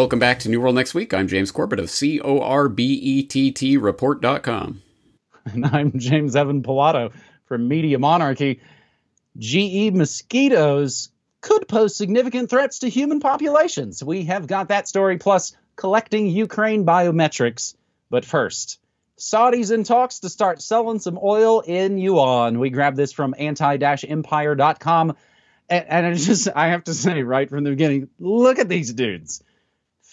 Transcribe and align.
Welcome 0.00 0.18
back 0.18 0.38
to 0.38 0.48
New 0.48 0.62
World 0.62 0.76
Next 0.76 0.94
Week. 0.94 1.12
I'm 1.12 1.28
James 1.28 1.50
Corbett 1.50 1.78
of 1.78 1.90
C 1.90 2.22
O 2.22 2.40
R 2.40 2.70
B 2.70 2.94
E 2.94 3.22
T 3.22 3.52
T 3.52 3.76
Report.com. 3.76 4.80
And 5.44 5.66
I'm 5.66 5.92
James 5.98 6.34
Evan 6.34 6.62
Pilato 6.62 7.12
from 7.44 7.68
Media 7.68 7.98
Monarchy. 7.98 8.62
GE 9.36 9.92
mosquitoes 9.92 11.10
could 11.42 11.68
pose 11.68 11.94
significant 11.94 12.48
threats 12.48 12.78
to 12.78 12.88
human 12.88 13.20
populations. 13.20 14.02
We 14.02 14.24
have 14.24 14.46
got 14.46 14.68
that 14.68 14.88
story 14.88 15.18
plus 15.18 15.54
collecting 15.76 16.28
Ukraine 16.28 16.86
biometrics. 16.86 17.74
But 18.08 18.24
first, 18.24 18.78
Saudis 19.18 19.70
in 19.70 19.84
talks 19.84 20.20
to 20.20 20.30
start 20.30 20.62
selling 20.62 21.00
some 21.00 21.18
oil 21.22 21.60
in 21.60 21.98
yuan. 21.98 22.58
We 22.58 22.70
grabbed 22.70 22.96
this 22.96 23.12
from 23.12 23.34
anti-empire.com. 23.38 25.16
And, 25.68 25.86
and 25.86 26.06
I 26.06 26.14
just, 26.14 26.48
I 26.56 26.68
have 26.68 26.84
to 26.84 26.94
say 26.94 27.22
right 27.22 27.50
from 27.50 27.64
the 27.64 27.70
beginning, 27.70 28.08
look 28.18 28.58
at 28.58 28.70
these 28.70 28.94
dudes. 28.94 29.42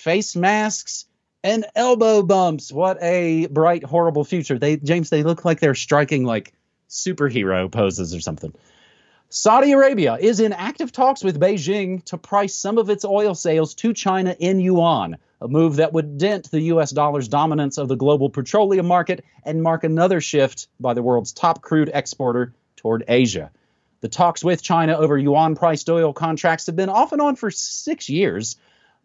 Face 0.07 0.37
masks 0.37 1.03
and 1.43 1.65
elbow 1.75 2.23
bumps. 2.23 2.71
What 2.71 2.97
a 3.03 3.47
bright, 3.47 3.83
horrible 3.83 4.23
future. 4.23 4.57
They, 4.57 4.77
James, 4.77 5.09
they 5.09 5.21
look 5.21 5.43
like 5.43 5.59
they're 5.59 5.75
striking 5.75 6.23
like 6.23 6.53
superhero 6.87 7.69
poses 7.69 8.15
or 8.15 8.21
something. 8.21 8.53
Saudi 9.27 9.73
Arabia 9.73 10.15
is 10.15 10.39
in 10.39 10.53
active 10.53 10.93
talks 10.93 11.25
with 11.25 11.41
Beijing 11.41 12.05
to 12.05 12.17
price 12.17 12.55
some 12.55 12.77
of 12.77 12.89
its 12.89 13.03
oil 13.03 13.35
sales 13.35 13.75
to 13.75 13.93
China 13.93 14.33
in 14.39 14.61
yuan, 14.61 15.17
a 15.41 15.49
move 15.49 15.75
that 15.75 15.91
would 15.91 16.17
dent 16.17 16.49
the 16.51 16.61
US 16.61 16.91
dollar's 16.91 17.27
dominance 17.27 17.77
of 17.77 17.89
the 17.89 17.97
global 17.97 18.29
petroleum 18.29 18.85
market 18.85 19.25
and 19.43 19.61
mark 19.61 19.83
another 19.83 20.21
shift 20.21 20.69
by 20.79 20.93
the 20.93 21.03
world's 21.03 21.33
top 21.33 21.61
crude 21.61 21.91
exporter 21.93 22.53
toward 22.77 23.03
Asia. 23.09 23.51
The 23.99 24.07
talks 24.07 24.41
with 24.41 24.61
China 24.61 24.95
over 24.95 25.17
yuan 25.17 25.55
priced 25.55 25.89
oil 25.89 26.13
contracts 26.13 26.67
have 26.67 26.77
been 26.77 26.87
off 26.87 27.11
and 27.11 27.21
on 27.21 27.35
for 27.35 27.51
six 27.51 28.07
years, 28.07 28.55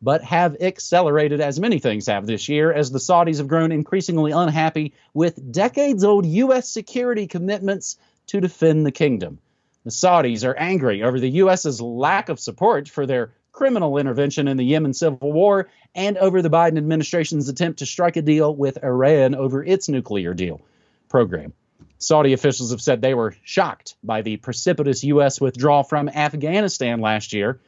but 0.03 0.25
have 0.25 0.56
accelerated 0.61 1.41
as 1.41 1.61
many 1.61 1.78
things 1.78 2.06
have 2.06 2.27
this 2.27 2.48
year 2.48 2.72
as 2.72 2.91
the 2.91 2.98
Saudis 2.98 3.39
have 3.39 3.47
grown 3.47 3.70
increasingly 3.70 4.33
unhappy 4.33 4.92
with 5.14 5.53
decades 5.53 6.03
old 6.03 6.27
U.S. 6.27 6.69
security 6.69 7.28
commitments 7.28 7.97
to 8.27 8.41
defend 8.41 8.84
the 8.84 8.92
kingdom. 8.92 9.39
The 9.84 9.91
Saudis 9.91 10.44
are 10.44 10.56
angry 10.56 11.03
over 11.03 11.20
the 11.20 11.31
U.S.'s 11.31 11.81
lack 11.81 12.28
of 12.28 12.41
support 12.41 12.89
for 12.89 13.06
their 13.06 13.33
criminal 13.53 13.98
intervention 13.98 14.48
in 14.48 14.56
the 14.56 14.64
Yemen 14.64 14.94
civil 14.94 15.33
war 15.33 15.69
and 15.94 16.19
over 16.19 16.42
the 16.42 16.50
Biden 16.50 16.78
administration's 16.78 17.48
attempt 17.48 17.78
to 17.78 17.87
strike 17.87 18.16
a 18.16 18.22
deal 18.22 18.55
with 18.55 18.83
Iran 18.83 19.34
over 19.34 19.62
its 19.62 19.89
nuclear 19.89 20.34
deal 20.34 20.61
program. 21.09 21.53
Saudi 21.98 22.33
officials 22.33 22.72
have 22.72 22.81
said 22.81 23.00
they 23.00 23.14
were 23.14 23.34
shocked 23.44 23.94
by 24.03 24.22
the 24.22 24.37
precipitous 24.39 25.05
U.S. 25.05 25.41
withdrawal 25.41 25.84
from 25.84 26.09
Afghanistan 26.09 27.00
last 27.00 27.33
year 27.33 27.61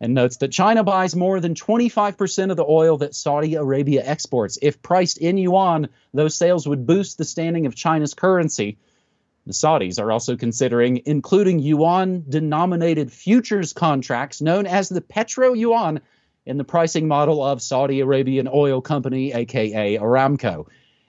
and 0.00 0.14
notes 0.14 0.38
that 0.38 0.52
China 0.52 0.84
buys 0.84 1.16
more 1.16 1.40
than 1.40 1.54
25% 1.54 2.50
of 2.50 2.56
the 2.56 2.66
oil 2.68 2.98
that 2.98 3.14
Saudi 3.14 3.54
Arabia 3.54 4.02
exports. 4.04 4.58
If 4.60 4.82
priced 4.82 5.18
in 5.18 5.38
yuan, 5.38 5.88
those 6.12 6.34
sales 6.34 6.66
would 6.66 6.86
boost 6.86 7.18
the 7.18 7.24
standing 7.24 7.66
of 7.66 7.74
China's 7.74 8.14
currency 8.14 8.78
the 9.46 9.52
Saudis 9.52 10.00
are 10.00 10.10
also 10.10 10.36
considering 10.36 11.02
including 11.04 11.58
yuan 11.58 12.24
denominated 12.28 13.12
futures 13.12 13.74
contracts 13.74 14.40
known 14.40 14.66
as 14.66 14.88
the 14.88 15.02
petro 15.02 15.52
yuan 15.52 16.00
in 16.46 16.56
the 16.56 16.64
pricing 16.64 17.08
model 17.08 17.44
of 17.44 17.60
Saudi 17.60 18.00
Arabian 18.00 18.48
oil 18.52 18.80
company, 18.80 19.32
aka 19.32 19.98
Aramco. 19.98 20.66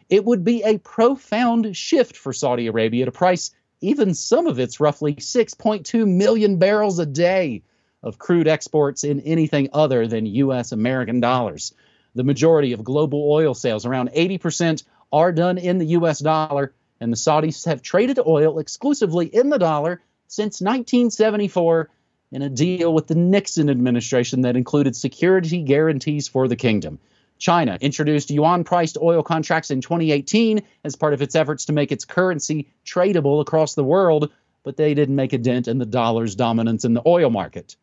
It 0.10 0.26
would 0.26 0.44
be 0.44 0.64
a 0.64 0.80
profound 0.80 1.76
shift 1.76 2.18
for 2.18 2.34
Saudi 2.34 2.68
Arabia 2.68 3.06
to 3.06 3.12
price 3.12 3.52
even 3.80 4.14
some 4.14 4.48
of 4.48 4.60
its 4.60 4.80
roughly 4.80 5.16
6.2 5.16 6.06
million 6.06 6.58
barrels 6.58 7.00
a 7.00 7.06
day 7.06 7.64
of 8.06 8.18
crude 8.18 8.48
exports 8.48 9.04
in 9.04 9.20
anything 9.22 9.70
other 9.74 10.08
than 10.08 10.26
U.S. 10.26 10.72
American 10.72 11.20
dollars. 11.20 11.74
The 12.14 12.24
majority 12.24 12.72
of 12.72 12.84
global 12.84 13.30
oil 13.30 13.54
sales, 13.54 13.86
around 13.86 14.12
80%, 14.12 14.84
are 15.12 15.34
done 15.34 15.58
in 15.58 15.80
the 15.80 15.88
U.S. 15.88 16.20
dollar 16.20 16.74
and 17.02 17.12
the 17.12 17.18
Saudis 17.18 17.66
have 17.66 17.82
traded 17.82 18.20
oil 18.26 18.60
exclusively 18.60 19.28
in 19.28 19.50
the 19.50 19.60
dollar 19.60 20.02
since 20.28 20.62
1974 20.62 21.90
in 22.32 22.42
a 22.42 22.50
deal 22.50 22.94
with 22.94 23.08
the 23.08 23.16
Nixon 23.16 23.70
administration 23.70 24.42
that 24.42 24.56
included 24.56 24.96
security 24.96 25.62
guarantees 25.62 26.28
for 26.28 26.48
the 26.48 26.56
kingdom. 26.56 27.00
China 27.38 27.78
introduced 27.82 28.32
yuan 28.32 28.64
priced 28.64 28.98
oil 29.02 29.22
contracts 29.22 29.70
in 29.70 29.82
2018 29.82 30.64
as 30.84 30.96
part 30.96 31.14
of 31.14 31.22
its 31.22 31.36
efforts 31.36 31.66
to 31.66 31.74
make 31.74 31.92
its 31.92 32.06
currency 32.06 32.68
tradable 32.86 33.42
across 33.42 33.76
the 33.76 33.84
world, 33.84 34.32
but 34.64 34.78
they 34.78 34.94
didn't 34.94 35.16
make 35.16 35.34
a 35.34 35.38
dent 35.38 35.68
in 35.68 35.78
the 35.78 35.86
dollar's 35.86 36.36
dominance 36.36 36.86
in 36.86 36.94
the 36.94 37.04
oil 37.06 37.30
market. 37.30 37.76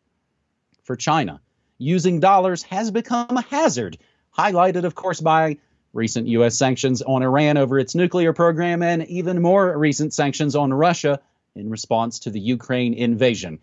For 0.83 0.95
China, 0.97 1.39
using 1.77 2.19
dollars 2.19 2.63
has 2.63 2.91
become 2.91 3.37
a 3.37 3.41
hazard, 3.41 3.97
highlighted, 4.37 4.83
of 4.83 4.95
course, 4.95 5.21
by 5.21 5.57
recent 5.93 6.27
U.S. 6.27 6.57
sanctions 6.57 7.01
on 7.01 7.23
Iran 7.23 7.57
over 7.57 7.79
its 7.79 7.95
nuclear 7.95 8.33
program, 8.33 8.83
and 8.83 9.07
even 9.07 9.41
more 9.41 9.77
recent 9.77 10.13
sanctions 10.13 10.55
on 10.55 10.73
Russia 10.73 11.21
in 11.55 11.69
response 11.69 12.19
to 12.19 12.31
the 12.31 12.39
Ukraine 12.39 12.93
invasion. 12.93 13.59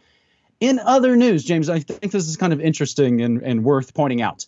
In 0.60 0.78
other 0.78 1.16
news, 1.16 1.44
James, 1.44 1.68
I 1.68 1.80
think 1.80 2.12
this 2.12 2.28
is 2.28 2.36
kind 2.36 2.52
of 2.52 2.60
interesting 2.60 3.20
and, 3.20 3.42
and 3.42 3.64
worth 3.64 3.92
pointing 3.92 4.22
out. 4.22 4.46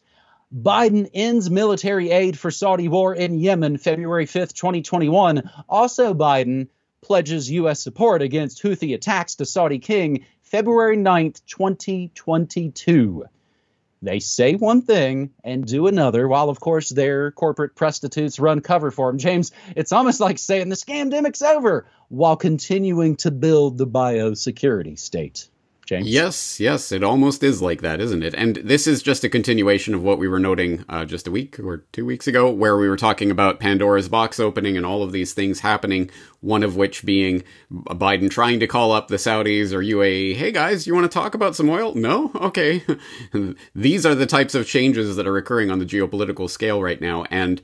Biden 0.55 1.11
ends 1.12 1.50
military 1.50 2.11
aid 2.11 2.38
for 2.38 2.50
Saudi 2.50 2.88
war 2.88 3.15
in 3.15 3.38
Yemen 3.38 3.78
February 3.78 4.27
5th, 4.27 4.53
2021. 4.55 5.50
Also, 5.69 6.15
Biden 6.15 6.69
pledges 7.03 7.50
U.S. 7.50 7.82
support 7.82 8.22
against 8.22 8.62
Houthi 8.62 8.94
attacks 8.94 9.37
to 9.37 9.47
Saudi 9.47 9.78
king 9.78 10.27
February 10.52 10.98
9th, 10.98 11.40
2022. 11.46 13.24
They 14.02 14.18
say 14.18 14.54
one 14.54 14.82
thing 14.82 15.30
and 15.42 15.64
do 15.64 15.86
another, 15.86 16.28
while 16.28 16.50
of 16.50 16.60
course 16.60 16.90
their 16.90 17.30
corporate 17.30 17.74
prostitutes 17.74 18.38
run 18.38 18.60
cover 18.60 18.90
for 18.90 19.08
them. 19.08 19.16
James, 19.16 19.52
it's 19.74 19.92
almost 19.92 20.20
like 20.20 20.38
saying 20.38 20.68
the 20.68 20.76
scamdemic's 20.76 21.40
over 21.40 21.86
while 22.10 22.36
continuing 22.36 23.16
to 23.16 23.30
build 23.30 23.78
the 23.78 23.86
biosecurity 23.86 24.98
state. 24.98 25.48
James? 25.92 26.08
Yes, 26.08 26.58
yes, 26.58 26.91
it 26.91 27.04
almost 27.04 27.42
is 27.42 27.60
like 27.60 27.82
that, 27.82 28.00
isn't 28.00 28.22
it? 28.22 28.32
And 28.34 28.56
this 28.56 28.86
is 28.86 29.03
just 29.03 29.25
a 29.25 29.28
continuation 29.28 29.92
of 29.92 30.03
what 30.03 30.19
we 30.19 30.26
were 30.26 30.38
noting 30.38 30.86
uh, 30.88 31.04
just 31.04 31.26
a 31.26 31.30
week 31.30 31.60
or 31.60 31.84
two 31.92 32.06
weeks 32.06 32.26
ago, 32.26 32.50
where 32.50 32.78
we 32.78 32.88
were 32.88 32.97
talking 32.97 33.30
about 33.30 33.60
Pandora's 33.60 34.08
box 34.08 34.41
opening 34.41 34.78
and 34.78 34.86
all 34.86 35.02
of 35.02 35.12
these 35.12 35.34
things 35.34 35.60
happening. 35.60 36.10
One 36.41 36.62
of 36.62 36.76
which 36.76 37.04
being 37.04 37.44
Biden 37.70 38.31
trying 38.31 38.58
to 38.60 38.66
call 38.66 38.91
up 38.91 39.08
the 39.08 39.16
Saudis 39.16 39.72
or 39.72 39.81
UAE. 39.81 40.34
Hey 40.34 40.50
guys, 40.50 40.86
you 40.86 40.94
want 40.94 41.04
to 41.04 41.14
talk 41.14 41.34
about 41.34 41.54
some 41.54 41.69
oil? 41.69 41.94
No, 41.94 42.31
okay. 42.36 42.82
these 43.75 44.06
are 44.06 44.14
the 44.14 44.26
types 44.26 44.54
of 44.54 44.66
changes 44.66 45.16
that 45.16 45.26
are 45.26 45.36
occurring 45.36 45.70
on 45.70 45.78
the 45.78 45.84
geopolitical 45.84 46.48
scale 46.48 46.82
right 46.82 47.02
now, 47.02 47.25
and 47.31 47.60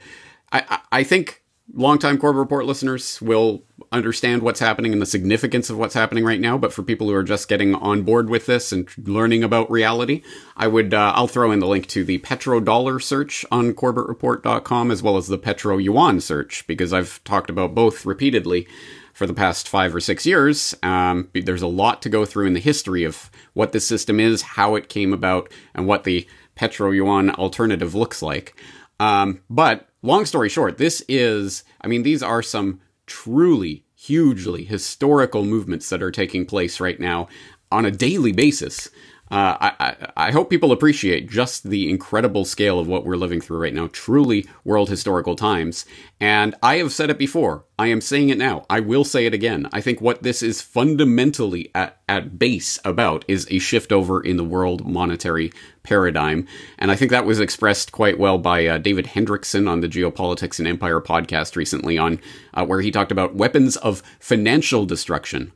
I, 0.52 0.80
I 0.92 1.02
think 1.02 1.42
longtime 1.72 2.18
Corbett 2.18 2.38
Report 2.38 2.64
listeners 2.64 3.20
will 3.20 3.62
understand 3.92 4.42
what's 4.42 4.60
happening 4.60 4.92
and 4.92 5.00
the 5.00 5.06
significance 5.06 5.70
of 5.70 5.78
what's 5.78 5.94
happening 5.94 6.24
right 6.24 6.40
now. 6.40 6.58
But 6.58 6.72
for 6.72 6.82
people 6.82 7.08
who 7.08 7.14
are 7.14 7.22
just 7.22 7.48
getting 7.48 7.74
on 7.74 8.02
board 8.02 8.28
with 8.28 8.46
this 8.46 8.72
and 8.72 8.88
learning 8.98 9.42
about 9.44 9.70
reality, 9.70 10.22
I 10.56 10.68
would 10.68 10.94
uh, 10.94 11.12
I'll 11.14 11.28
throw 11.28 11.52
in 11.52 11.60
the 11.60 11.66
link 11.66 11.86
to 11.88 12.04
the 12.04 12.18
petrodollar 12.18 13.02
search 13.02 13.44
on 13.50 13.72
CorbettReport.com 13.72 14.90
as 14.90 15.02
well 15.02 15.16
as 15.16 15.28
the 15.28 15.38
petro 15.38 15.78
yuan 15.78 16.20
search 16.20 16.66
because 16.66 16.92
I've 16.92 17.22
talked 17.24 17.50
about 17.50 17.74
both 17.74 18.04
repeatedly 18.04 18.66
for 19.12 19.26
the 19.26 19.34
past 19.34 19.68
five 19.68 19.94
or 19.94 20.00
six 20.00 20.24
years. 20.24 20.74
Um, 20.82 21.28
there's 21.34 21.62
a 21.62 21.66
lot 21.66 22.02
to 22.02 22.08
go 22.08 22.24
through 22.24 22.46
in 22.46 22.54
the 22.54 22.60
history 22.60 23.04
of 23.04 23.30
what 23.52 23.72
this 23.72 23.86
system 23.86 24.20
is, 24.20 24.42
how 24.42 24.76
it 24.76 24.88
came 24.88 25.12
about, 25.12 25.52
and 25.74 25.86
what 25.86 26.04
the 26.04 26.26
petro 26.54 26.92
yuan 26.92 27.30
alternative 27.30 27.94
looks 27.94 28.22
like. 28.22 28.60
Um, 29.00 29.40
but 29.50 29.87
long 30.02 30.24
story 30.24 30.48
short, 30.48 30.78
this 30.78 31.02
is, 31.08 31.64
I 31.80 31.88
mean, 31.88 32.02
these 32.02 32.22
are 32.22 32.42
some 32.42 32.80
truly 33.06 33.84
hugely 33.94 34.64
historical 34.64 35.44
movements 35.44 35.88
that 35.88 36.02
are 36.02 36.10
taking 36.10 36.46
place 36.46 36.80
right 36.80 37.00
now 37.00 37.28
on 37.70 37.84
a 37.84 37.90
daily 37.90 38.32
basis. 38.32 38.88
Uh, 39.30 39.72
I, 39.78 39.96
I, 40.16 40.30
hope 40.30 40.48
people 40.48 40.72
appreciate 40.72 41.28
just 41.28 41.68
the 41.68 41.90
incredible 41.90 42.46
scale 42.46 42.78
of 42.78 42.88
what 42.88 43.04
we're 43.04 43.16
living 43.16 43.42
through 43.42 43.58
right 43.58 43.74
now. 43.74 43.90
Truly 43.92 44.46
world 44.64 44.88
historical 44.88 45.36
times. 45.36 45.84
And 46.18 46.54
I 46.62 46.76
have 46.76 46.92
said 46.92 47.10
it 47.10 47.18
before. 47.18 47.66
I 47.78 47.88
am 47.88 48.00
saying 48.00 48.30
it 48.30 48.38
now. 48.38 48.64
I 48.70 48.80
will 48.80 49.04
say 49.04 49.26
it 49.26 49.34
again. 49.34 49.68
I 49.70 49.82
think 49.82 50.00
what 50.00 50.22
this 50.22 50.42
is 50.42 50.62
fundamentally 50.62 51.70
at, 51.74 52.00
at 52.08 52.38
base 52.38 52.78
about 52.86 53.26
is 53.28 53.46
a 53.50 53.58
shift 53.58 53.92
over 53.92 54.22
in 54.22 54.38
the 54.38 54.44
world 54.44 54.86
monetary 54.86 55.52
paradigm. 55.82 56.46
And 56.78 56.90
I 56.90 56.96
think 56.96 57.10
that 57.10 57.26
was 57.26 57.38
expressed 57.38 57.92
quite 57.92 58.18
well 58.18 58.38
by 58.38 58.66
uh, 58.66 58.78
David 58.78 59.08
Hendrickson 59.08 59.68
on 59.68 59.80
the 59.80 59.88
Geopolitics 59.88 60.58
and 60.58 60.66
Empire 60.66 61.00
podcast 61.02 61.54
recently 61.54 61.98
on 61.98 62.18
uh, 62.54 62.64
where 62.64 62.80
he 62.80 62.90
talked 62.90 63.12
about 63.12 63.34
weapons 63.34 63.76
of 63.76 64.02
financial 64.20 64.86
destruction 64.86 65.52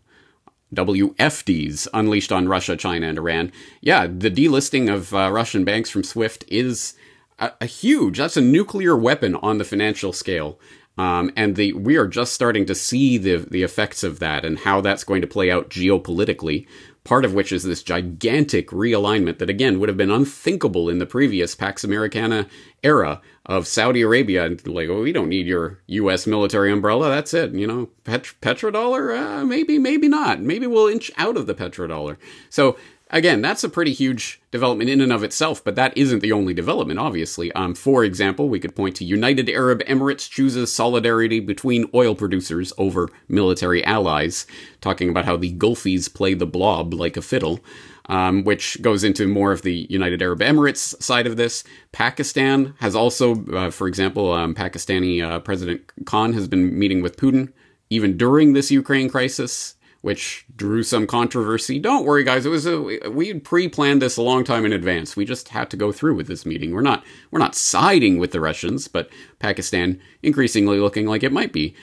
WFDs 0.75 1.89
unleashed 1.93 2.33
on 2.33 2.49
Russia, 2.49 2.77
China, 2.77 3.07
and 3.09 3.19
Iran. 3.19 3.53
Yeah, 3.81 4.07
the 4.07 4.31
delisting 4.31 4.93
of 4.93 5.15
uh, 5.15 5.31
Russian 5.31 5.65
banks 5.65 5.91
from 5.91 6.05
SWIFT 6.05 6.45
is 6.49 6.95
a, 7.39 7.53
a, 7.61 7.67
huge, 7.67 8.19
that's 8.19 8.37
a 8.37 8.41
nuclear 8.41 8.97
weapon 8.97 9.35
on 9.37 9.59
the 9.59 9.65
financial 9.65 10.13
scale. 10.13 10.59
Um, 10.99 11.33
and 11.37 11.57
the 11.57 11.73
we 11.73 11.97
are 11.97 12.07
just 12.07 12.35
starting 12.35 12.67
to 12.67 12.75
see 12.75 13.17
the 13.17 13.37
the 13.37 13.63
effects 13.63 14.03
of 14.03 14.19
that 14.19 14.45
and 14.45 14.59
how 14.59 14.83
that's 14.83 15.05
going 15.05 15.23
to 15.23 15.27
play 15.27 15.51
out 15.51 15.71
geopolitically. 15.71 16.67
Part 17.05 17.25
of 17.25 17.35
which 17.35 17.53
is 17.53 17.65
this 17.65 17.83
gigantic 17.83 18.69
realignment 18.69 19.39
that 19.39 19.51
again 19.51 19.81
would 19.81 19.89
have 19.89 19.99
been 19.99 20.11
unthinkable 20.11 20.89
in 20.89 20.99
the 20.99 21.07
previous 21.07 21.55
Pax 21.55 21.83
Americana 21.83 22.47
era 22.85 23.21
of 23.45 23.67
Saudi 23.67 24.03
Arabia. 24.03 24.57
Like, 24.65 24.89
oh, 24.89 25.03
we 25.03 25.13
don't 25.13 25.29
need 25.29 25.47
your 25.47 25.81
U.S. 25.87 26.29
military 26.29 26.71
umbrella. 26.71 27.09
That's 27.09 27.35
it. 27.35 27.53
You 27.55 27.67
know, 27.67 27.89
pet- 28.05 28.35
petrodollar, 28.41 29.19
uh, 29.19 29.45
maybe, 29.45 29.79
maybe 29.79 30.07
not. 30.09 30.41
Maybe 30.41 30.67
we'll 30.67 30.87
inch 30.87 31.11
out 31.17 31.37
of 31.37 31.47
the 31.47 31.55
petrodollar. 31.55 32.19
So 32.51 32.77
again, 33.13 33.43
that's 33.43 33.63
a 33.63 33.69
pretty 33.69 33.93
huge 33.93 34.41
development 34.51 34.91
in 34.91 35.01
and 35.01 35.13
of 35.13 35.23
itself, 35.23 35.63
but 35.63 35.77
that 35.77 35.97
isn't 35.97 36.21
the 36.21 36.33
only 36.33 36.55
development, 36.55 36.99
obviously. 36.99 37.53
Um, 37.53 37.75
for 37.75 38.05
example, 38.05 38.49
we 38.49 38.59
could 38.59 38.75
point 38.75 38.97
to 38.97 39.05
United 39.05 39.49
Arab 39.49 39.85
Emirates 39.85 40.29
chooses 40.29 40.73
solidarity 40.73 41.39
between 41.39 41.91
oil 41.95 42.15
producers 42.15 42.73
over 42.79 43.09
military 43.29 43.85
allies, 43.85 44.47
talking 44.81 45.11
about 45.11 45.27
how 45.27 45.37
the 45.37 45.53
Gulfies 45.53 46.13
play 46.13 46.35
the 46.35 46.47
blob 46.47 46.95
like 46.95 47.17
a 47.17 47.23
fiddle. 47.23 47.61
Um, 48.07 48.43
which 48.43 48.83
goes 48.83 49.05
into 49.05 49.29
more 49.29 49.53
of 49.53 49.63
the 49.63 49.87
United 49.89 50.21
Arab 50.21 50.41
Emirates 50.41 51.01
side 51.01 51.25
of 51.25 51.37
this. 51.37 51.63
Pakistan 51.93 52.75
has 52.81 52.97
also, 52.97 53.47
uh, 53.47 53.71
for 53.71 53.87
example, 53.87 54.33
um, 54.33 54.57
Pakistani 54.57 55.23
uh, 55.23 55.39
President 55.39 55.83
Khan 56.05 56.33
has 56.33 56.49
been 56.49 56.77
meeting 56.77 57.01
with 57.01 57.17
Putin 57.17 57.53
even 57.91 58.17
during 58.17 58.55
this 58.55 58.73
Ukraine 58.73 59.09
crisis 59.09 59.77
which 60.03 60.45
drew 60.55 60.83
some 60.83 61.07
controversy. 61.07 61.79
Don't 61.79 62.05
worry, 62.05 62.25
guys. 62.25 62.45
It 62.45 62.51
was 62.51 62.67
a, 62.67 63.09
we 63.09 63.35
pre-planned 63.35 64.03
this 64.03 64.17
a 64.17 64.23
long 64.23 64.45
time 64.45 64.67
in 64.67 64.73
advance. 64.73 65.17
We 65.17 65.25
just 65.25 65.49
had 65.49 65.71
to 65.71 65.77
go 65.77 65.93
through 65.93 66.17
with 66.17 66.27
this 66.27 66.45
meeting. 66.45 66.73
We're 66.73 66.83
not 66.83 67.05
we're 67.31 67.39
not 67.39 67.55
siding 67.55 68.19
with 68.19 68.33
the 68.33 68.41
Russians, 68.41 68.89
but 68.89 69.09
Pakistan 69.39 70.01
increasingly 70.23 70.79
looking 70.79 71.07
like 71.07 71.23
it 71.23 71.33
might 71.33 71.53
be 71.53 71.75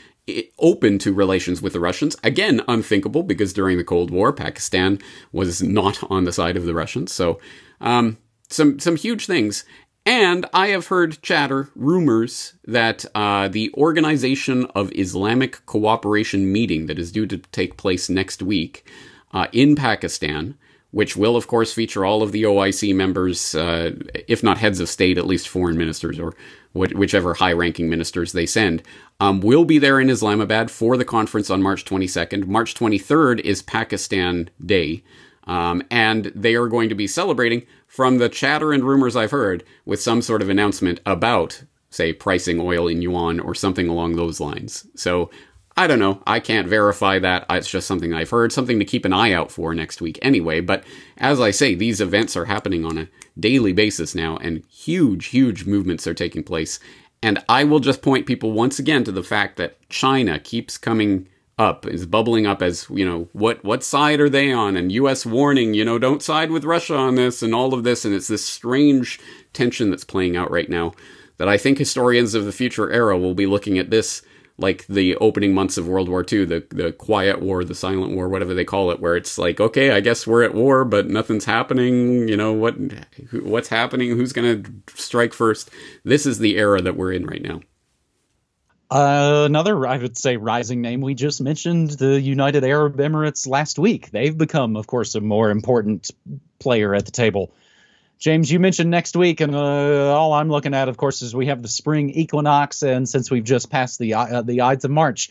open 0.60 1.00
to 1.00 1.14
relations 1.14 1.62
with 1.62 1.74
the 1.74 1.80
Russians. 1.80 2.16
Again, 2.24 2.62
unthinkable 2.68 3.24
because 3.24 3.54
during 3.54 3.78
the 3.78 3.84
Cold 3.84 4.12
War, 4.12 4.32
Pakistan 4.32 5.00
was 5.32 5.64
not 5.64 6.00
on 6.12 6.26
the 6.26 6.32
side 6.32 6.58
of 6.58 6.66
the 6.66 6.74
Russians. 6.74 7.12
So, 7.12 7.40
um, 7.82 8.18
some 8.50 8.80
some 8.80 8.96
huge 8.96 9.26
things. 9.26 9.64
And 10.06 10.46
I 10.54 10.68
have 10.68 10.88
heard 10.88 11.22
chatter, 11.22 11.70
rumors, 11.76 12.54
that 12.66 13.06
uh, 13.14 13.48
the 13.48 13.72
Organization 13.76 14.66
of 14.76 14.92
Islamic 14.96 15.66
Cooperation 15.66 16.52
meeting 16.52 16.88
that 16.88 16.98
is 16.98 17.12
due 17.12 17.28
to 17.28 17.38
take 17.38 17.78
place 17.78 18.10
next 18.10 18.42
week 18.42 18.90
uh, 19.34 19.48
in 19.52 19.76
Pakistan, 19.76 20.56
which 20.92 21.16
will, 21.16 21.36
of 21.36 21.48
course, 21.48 21.74
feature 21.74 22.06
all 22.06 22.24
of 22.24 22.32
the 22.32 22.44
OIC 22.44 22.96
members, 22.96 23.54
uh, 23.54 23.92
if 24.28 24.42
not 24.42 24.58
heads 24.58 24.80
of 24.80 24.90
state, 24.90 25.18
at 25.18 25.28
least 25.28 25.48
foreign 25.48 25.78
ministers 25.78 26.18
or 26.18 26.34
wh- 26.74 26.96
whichever 26.96 27.36
high 27.36 27.54
ranking 27.54 27.90
ministers 27.90 28.32
they 28.32 28.46
send, 28.46 28.82
um, 29.20 29.42
will 29.42 29.66
be 29.66 29.78
there 29.78 30.00
in 30.00 30.10
Islamabad 30.10 30.72
for 30.72 30.98
the 30.98 31.06
conference 31.06 31.50
on 31.50 31.62
March 31.62 31.86
22nd. 31.86 32.48
March 32.48 32.74
23rd 32.74 33.42
is 33.42 33.62
Pakistan 33.62 34.50
Day. 34.66 35.04
Um, 35.46 35.82
and 35.90 36.26
they 36.36 36.54
are 36.54 36.68
going 36.68 36.90
to 36.90 36.96
be 36.96 37.08
celebrating 37.08 37.66
from 37.90 38.20
the 38.20 38.30
chatter 38.30 38.72
and 38.72 38.84
rumors 38.84 39.16
I've 39.16 39.32
heard 39.32 39.64
with 39.84 40.00
some 40.00 40.22
sort 40.22 40.44
of 40.44 40.50
announcement 40.50 41.02
about, 41.08 41.64
say, 41.90 42.14
pricing 42.14 42.60
oil 42.62 42.88
in 42.88 43.02
yuan 43.02 43.40
or 43.40 43.56
something 43.56 43.90
along 43.90 44.16
those 44.16 44.40
lines. 44.40 44.86
So 44.96 45.32
I 45.76 45.88
don't 45.88 45.98
know. 45.98 46.22
I 46.28 46.40
can't 46.40 46.68
verify 46.68 47.18
that. 47.18 47.48
It's 47.50 47.70
just 47.70 47.88
something 47.88 48.14
I've 48.14 48.30
heard, 48.30 48.52
something 48.52 48.78
to 48.78 48.86
keep 48.86 49.06
an 49.06 49.12
eye 49.12 49.34
out 49.34 49.52
for 49.52 49.74
next 49.74 50.02
week 50.02 50.20
anyway. 50.22 50.62
But 50.62 50.84
as 51.18 51.42
I 51.42 51.50
say, 51.50 51.74
these 51.74 52.00
events 52.00 52.38
are 52.38 52.46
happening 52.46 52.86
on 52.86 53.00
a 53.00 53.08
daily 53.40 53.74
basis 53.74 54.14
now, 54.14 54.38
and 54.38 54.64
huge, 54.70 55.26
huge 55.28 55.66
movements 55.66 56.06
are 56.06 56.14
taking 56.14 56.44
place. 56.44 56.80
And 57.24 57.44
I 57.50 57.64
will 57.64 57.80
just 57.80 58.04
point 58.04 58.28
people 58.28 58.52
once 58.52 58.78
again 58.78 59.04
to 59.06 59.12
the 59.12 59.24
fact 59.24 59.58
that 59.58 59.78
China 59.90 60.38
keeps 60.40 60.78
coming 60.78 61.28
up 61.60 61.86
is 61.86 62.06
bubbling 62.06 62.48
up 62.48 62.62
as 62.62 62.88
you 62.90 63.06
know 63.06 63.28
what 63.34 63.64
what 63.64 63.84
side 63.84 64.20
are 64.20 64.30
they 64.30 64.52
on? 64.52 64.78
And 64.78 64.92
US 64.94 65.26
warning 65.26 65.74
you 65.74 65.84
know 65.86 66.00
don't 66.00 66.24
side 66.24 66.52
with 66.52 66.64
Russia 66.64 66.96
on 66.96 67.16
this 67.16 67.44
and 67.44 67.54
all 67.54 67.74
of 67.74 67.84
this. 67.84 68.06
And 68.06 68.16
it's 68.16 68.30
this 68.30 68.46
strange 68.46 69.20
tension 69.54 69.90
that's 69.90 70.06
playing 70.06 70.38
out 70.38 70.50
right 70.50 70.70
now 70.70 70.94
that 71.38 71.50
I 71.50 71.58
think 71.58 71.78
historians 71.78 72.34
of 72.34 72.46
the 72.46 72.52
future 72.52 72.90
era 72.92 73.18
will 73.18 73.34
be 73.34 73.46
looking 73.46 73.78
at 73.78 73.90
this 73.90 74.22
like 74.58 74.86
the 74.88 75.16
opening 75.18 75.54
months 75.54 75.78
of 75.78 75.88
World 75.88 76.10
War 76.10 76.26
II 76.30 76.46
the 76.46 76.66
the 76.70 76.94
quiet 76.94 77.42
war 77.42 77.64
the 77.64 77.76
silent 77.76 78.16
war 78.16 78.30
whatever 78.30 78.54
they 78.54 78.66
call 78.66 78.92
it 78.92 79.02
where 79.02 79.18
it's 79.18 79.38
like 79.38 79.60
okay 79.60 79.92
I 79.92 80.00
guess 80.00 80.26
we're 80.26 80.44
at 80.44 80.54
war 80.54 80.86
but 80.86 81.10
nothing's 81.10 81.46
happening. 81.46 82.30
You 82.30 82.38
know 82.38 82.54
what 82.54 82.76
what's 83.44 83.70
happening? 83.70 84.12
Who's 84.12 84.32
to 84.34 84.64
strike 84.96 85.34
first? 85.34 85.70
This 86.06 86.26
is 86.26 86.40
the 86.40 86.58
era 86.58 86.82
that 86.82 86.96
we're 86.96 87.12
in 87.12 87.26
right 87.26 87.42
now 87.42 87.62
another, 88.92 89.86
I 89.86 89.98
would 89.98 90.18
say, 90.18 90.38
rising 90.38 90.82
name. 90.82 91.02
We 91.02 91.14
just 91.14 91.42
mentioned 91.42 91.92
the 91.92 92.20
United 92.20 92.64
Arab 92.64 92.98
Emirates 92.98 93.48
last 93.48 93.78
week. 93.78 94.12
They've 94.12 94.38
become, 94.38 94.76
of 94.76 94.88
course, 94.88 95.16
a 95.16 95.22
more 95.22 95.50
important 95.52 96.12
player 96.60 96.94
at 96.96 97.06
the 97.06 97.12
table. 97.12 97.54
James, 98.18 98.52
you 98.52 98.60
mentioned 98.60 98.92
next 98.92 99.16
week, 99.16 99.40
and 99.40 99.56
uh, 99.56 100.14
all 100.14 100.34
I'm 100.34 100.50
looking 100.50 100.74
at, 100.74 100.90
of 100.90 100.98
course, 100.98 101.22
is 101.22 101.34
we 101.34 101.46
have 101.46 101.62
the 101.62 101.70
spring 101.70 102.10
equinox, 102.10 102.84
and 102.84 103.08
since 103.08 103.32
we've 103.32 103.46
just 103.46 103.70
passed 103.70 103.98
the 103.98 104.16
uh, 104.16 104.42
the 104.42 104.60
Ides 104.60 104.84
of 104.84 104.92
March, 104.92 105.30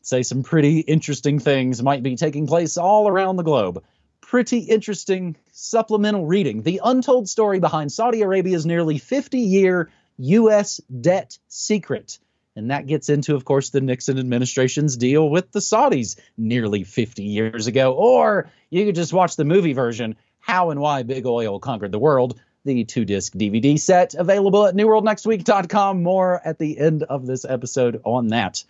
say 0.00 0.22
some 0.22 0.42
pretty 0.42 0.80
interesting 0.80 1.38
things 1.38 1.82
might 1.82 2.02
be 2.02 2.16
taking 2.16 2.46
place 2.46 2.78
all 2.78 3.08
around 3.08 3.36
the 3.36 3.42
globe. 3.42 3.84
Pretty 4.22 4.60
interesting 4.60 5.36
supplemental 5.52 6.24
reading: 6.24 6.62
the 6.62 6.80
untold 6.82 7.28
story 7.28 7.60
behind 7.60 7.92
Saudi 7.92 8.22
Arabia's 8.22 8.64
nearly 8.64 8.96
50 8.96 9.40
year 9.40 9.90
U.S. 10.16 10.80
debt 11.02 11.36
secret. 11.48 12.18
And 12.56 12.70
that 12.70 12.86
gets 12.86 13.08
into, 13.08 13.34
of 13.34 13.44
course, 13.44 13.70
the 13.70 13.80
Nixon 13.80 14.18
administration's 14.18 14.96
deal 14.96 15.28
with 15.28 15.50
the 15.50 15.58
Saudis 15.58 16.16
nearly 16.36 16.84
50 16.84 17.24
years 17.24 17.66
ago. 17.66 17.92
Or 17.92 18.50
you 18.70 18.84
could 18.84 18.94
just 18.94 19.12
watch 19.12 19.36
the 19.36 19.44
movie 19.44 19.72
version, 19.72 20.14
How 20.38 20.70
and 20.70 20.80
Why 20.80 21.02
Big 21.02 21.26
Oil 21.26 21.58
Conquered 21.58 21.90
the 21.90 21.98
World, 21.98 22.40
the 22.64 22.84
two 22.84 23.04
disc 23.04 23.34
DVD 23.34 23.78
set 23.78 24.14
available 24.14 24.66
at 24.66 24.74
newworldnextweek.com. 24.74 26.02
More 26.02 26.40
at 26.44 26.58
the 26.58 26.78
end 26.78 27.02
of 27.02 27.26
this 27.26 27.44
episode 27.44 28.00
on 28.04 28.28
that. 28.28 28.62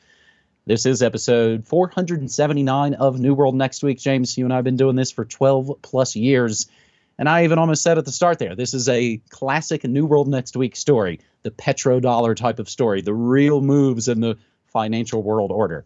This 0.66 0.87
is 0.87 1.02
episode 1.02 1.66
479 1.66 2.94
of 2.94 3.20
New 3.20 3.34
World 3.34 3.54
Next 3.54 3.82
Week. 3.82 3.98
James, 3.98 4.38
you 4.38 4.46
and 4.46 4.52
I 4.52 4.56
have 4.56 4.64
been 4.64 4.78
doing 4.78 4.96
this 4.96 5.10
for 5.10 5.26
12 5.26 5.72
plus 5.82 6.16
years. 6.16 6.69
And 7.19 7.28
I 7.28 7.44
even 7.44 7.58
almost 7.58 7.82
said 7.82 7.99
at 7.99 8.05
the 8.05 8.12
start 8.12 8.38
there, 8.38 8.56
this 8.56 8.75
is 8.75 8.88
a 8.88 9.19
classic 9.31 9.84
New 9.84 10.05
World 10.05 10.28
Next 10.28 10.56
Week 10.56 10.75
story, 10.75 11.20
the 11.43 11.50
petrodollar 11.50 12.34
type 12.34 12.58
of 12.58 12.69
story, 12.69 13.02
the 13.02 13.14
real 13.14 13.61
moves 13.61 14.08
in 14.08 14.20
the 14.20 14.37
financial 14.66 15.22
world 15.22 15.52
order. 15.52 15.84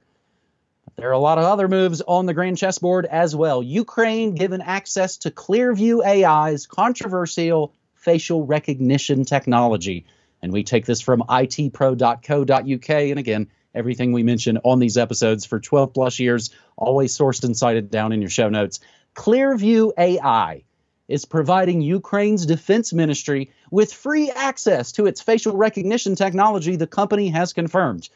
There 0.97 1.11
are 1.11 1.13
a 1.13 1.19
lot 1.19 1.39
of 1.39 1.45
other 1.45 1.69
moves 1.69 2.01
on 2.01 2.27
the 2.27 2.35
grand 2.35 2.57
chessboard 2.57 3.05
as 3.07 3.37
well. 3.37 3.63
Ukraine 3.63 4.35
given 4.35 4.63
access 4.63 5.19
to 5.19 5.31
Clearview 5.31 6.05
AI's 6.05 6.67
controversial 6.67 7.75
facial 7.95 8.47
recognition 8.47 9.25
technology. 9.25 10.07
And 10.41 10.53
we 10.53 10.65
take 10.65 10.87
this 10.87 11.01
from 11.01 11.21
itpro.co.uk. 11.29 12.91
And 12.91 13.19
again, 13.19 13.49
everything 13.75 14.13
we 14.13 14.23
mention 14.23 14.59
on 14.65 14.79
these 14.79 14.97
episodes 14.97 15.45
for 15.45 15.61
12 15.61 15.93
plus 15.93 16.19
years, 16.19 16.51
always 16.77 17.17
sourced 17.17 17.45
and 17.45 17.57
cited 17.57 17.91
down 17.91 18.13
in 18.13 18.21
your 18.21 18.31
show 18.31 18.49
notes. 18.49 18.81
Clearview 19.15 19.93
AI 19.99 20.65
is 21.09 21.25
providing 21.25 21.81
Ukraine's 21.81 22.47
defense 22.47 22.93
ministry 22.93 23.51
with 23.71 23.93
free 23.93 24.31
access 24.31 24.93
to 24.93 25.07
its 25.07 25.23
facial 25.23 25.57
recognition 25.57 26.15
technology, 26.15 26.77
the 26.77 26.87
company 26.87 27.31
has 27.31 27.55
confirmed. 27.55 28.09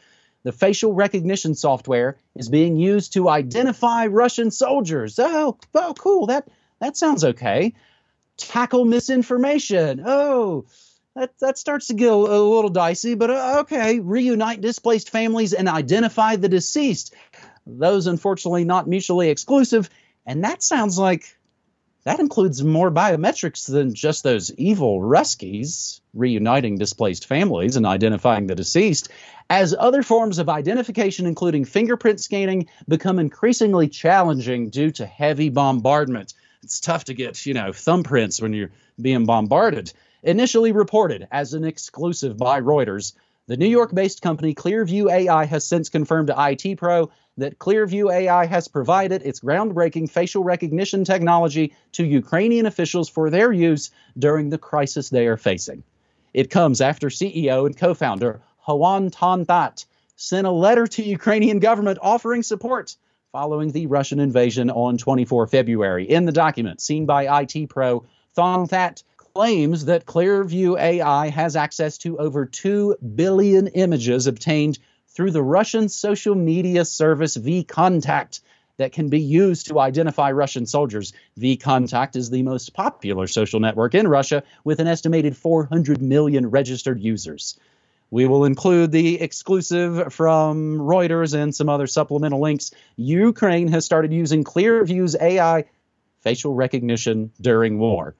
The 0.43 0.51
facial 0.51 0.93
recognition 0.93 1.55
software 1.55 2.17
is 2.35 2.49
being 2.49 2.77
used 2.77 3.13
to 3.13 3.29
identify 3.29 4.07
Russian 4.07 4.51
soldiers. 4.51 5.17
Oh, 5.17 5.57
oh, 5.73 5.93
cool. 5.97 6.27
That 6.27 6.47
that 6.79 6.97
sounds 6.97 7.23
okay. 7.23 7.73
Tackle 8.37 8.85
misinformation. 8.85 10.03
Oh, 10.05 10.65
that 11.15 11.31
that 11.39 11.57
starts 11.57 11.87
to 11.87 11.93
get 11.93 12.11
a, 12.11 12.17
little 12.17 12.69
dicey, 12.69 13.15
but 13.15 13.29
uh, 13.29 13.57
okay. 13.61 13.99
Reunite 13.99 14.59
displaced 14.59 15.09
families 15.09 15.53
and 15.53 15.69
identify 15.69 16.35
the 16.35 16.49
deceased. 16.49 17.15
Those 17.65 18.07
unfortunately 18.07 18.65
not 18.65 18.87
mutually 18.87 19.29
exclusive, 19.29 19.89
and 20.25 20.43
that 20.43 20.61
sounds 20.61 20.99
like 20.99 21.37
that 22.03 22.19
includes 22.19 22.63
more 22.63 22.91
biometrics 22.91 23.71
than 23.71 23.93
just 23.93 24.23
those 24.23 24.51
evil 24.55 24.99
Ruskies 24.99 26.01
reuniting 26.13 26.77
displaced 26.77 27.25
families 27.25 27.75
and 27.75 27.85
identifying 27.85 28.47
the 28.47 28.55
deceased, 28.55 29.09
as 29.49 29.75
other 29.77 30.03
forms 30.03 30.37
of 30.37 30.49
identification, 30.49 31.25
including 31.25 31.65
fingerprint 31.65 32.19
scanning, 32.19 32.67
become 32.87 33.19
increasingly 33.19 33.87
challenging 33.87 34.69
due 34.69 34.91
to 34.91 35.05
heavy 35.05 35.49
bombardment. 35.49 36.33
It's 36.61 36.79
tough 36.79 37.05
to 37.05 37.13
get, 37.13 37.45
you 37.45 37.53
know, 37.53 37.69
thumbprints 37.69 38.41
when 38.41 38.53
you're 38.53 38.71
being 39.01 39.25
bombarded. 39.25 39.91
Initially 40.23 40.71
reported 40.71 41.27
as 41.31 41.53
an 41.53 41.63
exclusive 41.63 42.37
by 42.37 42.61
Reuters, 42.61 43.13
the 43.47 43.57
New 43.57 43.67
York 43.67 43.93
based 43.93 44.21
company 44.21 44.55
Clearview 44.55 45.11
AI 45.11 45.45
has 45.45 45.65
since 45.65 45.89
confirmed 45.89 46.27
to 46.27 46.35
IT 46.37 46.77
Pro 46.77 47.11
that 47.37 47.59
Clearview 47.59 48.13
AI 48.13 48.45
has 48.45 48.67
provided 48.67 49.21
its 49.23 49.41
groundbreaking 49.41 50.09
facial 50.09 50.43
recognition 50.43 51.03
technology 51.03 51.73
to 51.93 52.05
Ukrainian 52.05 52.65
officials 52.65 53.09
for 53.09 53.29
their 53.29 53.51
use 53.51 53.91
during 54.17 54.49
the 54.49 54.57
crisis 54.57 55.09
they 55.09 55.27
are 55.27 55.37
facing. 55.37 55.83
It 56.33 56.49
comes 56.49 56.79
after 56.79 57.09
CEO 57.09 57.65
and 57.65 57.77
co 57.77 57.93
founder 57.93 58.41
Hoan 58.59 59.11
Ton 59.11 59.43
That 59.43 59.83
sent 60.15 60.47
a 60.47 60.51
letter 60.51 60.87
to 60.87 61.03
Ukrainian 61.03 61.59
government 61.59 61.99
offering 62.01 62.43
support 62.43 62.95
following 63.33 63.71
the 63.71 63.87
Russian 63.87 64.19
invasion 64.19 64.69
on 64.69 64.97
24 64.97 65.47
February. 65.47 66.09
In 66.09 66.25
the 66.25 66.31
document 66.31 66.79
seen 66.79 67.05
by 67.05 67.41
IT 67.41 67.67
Pro, 67.67 68.05
Ton 68.35 68.67
That 68.67 69.03
claims 69.35 69.85
that 69.85 70.05
Clearview 70.05 70.79
AI 70.79 71.29
has 71.29 71.55
access 71.55 71.97
to 71.97 72.19
over 72.19 72.45
2 72.45 72.97
billion 73.15 73.65
images 73.65 74.27
obtained 74.27 74.77
through 75.07 75.31
the 75.31 75.41
Russian 75.41 75.89
social 75.89 76.35
media 76.35 76.85
service 76.85 77.35
VKontakte 77.35 78.41
that 78.77 78.91
can 78.91 79.09
be 79.09 79.21
used 79.21 79.67
to 79.67 79.79
identify 79.79 80.31
Russian 80.31 80.67
soldiers. 80.67 81.13
VKontakte 81.39 82.15
is 82.15 82.29
the 82.29 82.43
most 82.43 82.75
popular 82.75 83.25
social 83.25 83.59
network 83.59 83.95
in 83.95 84.07
Russia 84.07 84.43
with 84.63 84.79
an 84.79 84.85
estimated 84.85 85.35
400 85.35 85.99
million 85.99 86.51
registered 86.51 87.01
users. 87.01 87.59
We 88.11 88.27
will 88.27 88.45
include 88.45 88.91
the 88.91 89.19
exclusive 89.19 90.13
from 90.13 90.77
Reuters 90.77 91.33
and 91.33 91.55
some 91.55 91.69
other 91.69 91.87
supplemental 91.87 92.39
links. 92.39 92.69
Ukraine 92.97 93.69
has 93.69 93.83
started 93.83 94.13
using 94.13 94.43
Clearview's 94.43 95.15
AI 95.19 95.65
facial 96.21 96.53
recognition 96.53 97.31
during 97.41 97.79
war. 97.79 98.13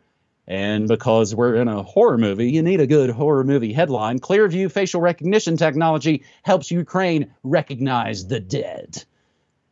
And 0.47 0.87
because 0.87 1.33
we're 1.33 1.55
in 1.55 1.69
a 1.69 1.83
horror 1.83 2.17
movie, 2.17 2.51
you 2.51 2.61
need 2.61 2.81
a 2.81 2.87
good 2.87 3.09
horror 3.09 3.43
movie 3.43 3.71
headline. 3.71 4.19
Clearview 4.19 4.71
facial 4.71 4.99
recognition 4.99 5.55
technology 5.55 6.23
helps 6.43 6.69
Ukraine 6.69 7.33
recognize 7.43 8.27
the 8.27 8.41
dead. 8.41 9.03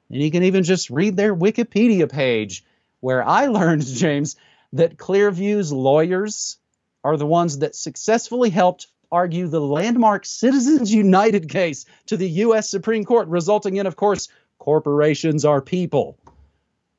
And 0.10 0.22
you 0.22 0.32
can 0.32 0.44
even 0.44 0.64
just 0.64 0.90
read 0.90 1.18
their 1.18 1.36
Wikipedia 1.36 2.10
page, 2.10 2.64
where 3.02 3.28
I 3.28 3.46
learned, 3.48 3.86
James, 3.86 4.38
that 4.74 4.98
Clearview's 4.98 5.74
lawyers 5.74 6.58
are 7.04 7.18
the 7.18 7.26
ones 7.26 7.60
that 7.60 7.76
successfully 7.76 8.50
helped 8.50 8.88
argue 9.12 9.48
the 9.48 9.60
landmark 9.60 10.26
Citizens 10.26 10.94
United 10.94 11.50
case 11.50 11.86
to 12.06 12.16
the 12.16 12.30
U.S. 12.30 12.70
Supreme 12.70 13.04
Court, 13.04 13.28
resulting 13.28 13.76
in, 13.76 13.88
of 13.88 13.98
course, 13.98 14.30
corporations 14.58 15.44
are 15.44 15.62
people. 15.62 16.18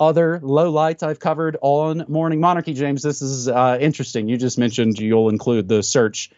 Other 0.00 0.40
lowlights 0.40 1.02
I've 1.02 1.20
covered 1.20 1.56
on 1.60 2.04
Morning 2.08 2.40
Monarchy, 2.40 2.74
James. 2.74 3.02
This 3.02 3.22
is 3.22 3.48
uh, 3.48 3.78
interesting. 3.80 4.28
You 4.28 4.36
just 4.36 4.58
mentioned 4.58 4.98
you'll 4.98 5.28
include 5.28 5.68
the 5.68 5.82
search 5.82 6.30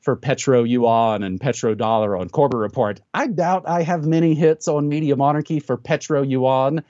for 0.00 0.16
Petro 0.16 0.64
Yuan 0.64 1.22
and 1.22 1.40
Petro 1.40 1.74
Dollar 1.74 2.16
on 2.16 2.28
Corbett 2.28 2.58
Report. 2.58 3.00
I 3.14 3.28
doubt 3.28 3.64
I 3.66 3.82
have 3.82 4.04
many 4.04 4.34
hits 4.34 4.68
on 4.68 4.88
Media 4.88 5.16
Monarchy 5.16 5.60
for 5.60 5.76
Petro 5.76 6.22
Yuan. 6.22 6.82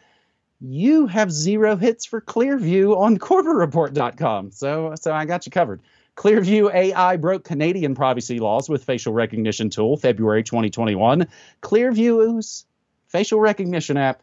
You 0.60 1.06
have 1.08 1.30
zero 1.30 1.76
hits 1.76 2.06
for 2.06 2.20
Clearview 2.20 2.96
on 2.96 3.18
CorbettReport.com. 3.18 4.52
So, 4.52 4.94
so 5.00 5.12
I 5.12 5.24
got 5.24 5.46
you 5.46 5.52
covered. 5.52 5.80
Clearview 6.16 6.72
AI 6.72 7.16
broke 7.16 7.44
Canadian 7.44 7.94
privacy 7.94 8.38
laws 8.38 8.68
with 8.68 8.84
facial 8.84 9.12
recognition 9.12 9.70
tool 9.70 9.96
February 9.96 10.42
2021. 10.42 11.26
Clearview's 11.62 12.66
facial 13.08 13.40
recognition 13.40 13.96
app 13.96 14.22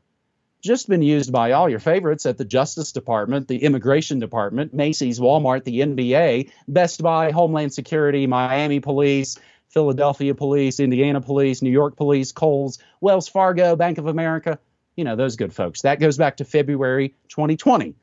just 0.61 0.89
been 0.89 1.01
used 1.01 1.31
by 1.31 1.53
all 1.53 1.69
your 1.69 1.79
favorites 1.79 2.25
at 2.25 2.37
the 2.37 2.45
Justice 2.45 2.91
Department, 2.91 3.47
the 3.47 3.63
Immigration 3.63 4.19
Department, 4.19 4.73
Macy's, 4.73 5.19
Walmart, 5.19 5.63
the 5.63 5.79
NBA, 5.79 6.51
Best 6.67 7.01
Buy, 7.01 7.31
Homeland 7.31 7.73
Security, 7.73 8.27
Miami 8.27 8.79
Police, 8.79 9.37
Philadelphia 9.69 10.35
Police, 10.35 10.79
Indiana 10.79 11.21
Police, 11.21 11.61
New 11.61 11.71
York 11.71 11.95
Police, 11.95 12.31
Kohl's, 12.31 12.79
Wells 12.99 13.27
Fargo, 13.27 13.75
Bank 13.75 13.97
of 13.97 14.07
America. 14.07 14.59
You 14.95 15.05
know, 15.05 15.15
those 15.15 15.37
good 15.37 15.53
folks. 15.53 15.83
That 15.83 15.99
goes 15.99 16.17
back 16.17 16.37
to 16.37 16.45
February 16.45 17.15
2020. 17.29 17.95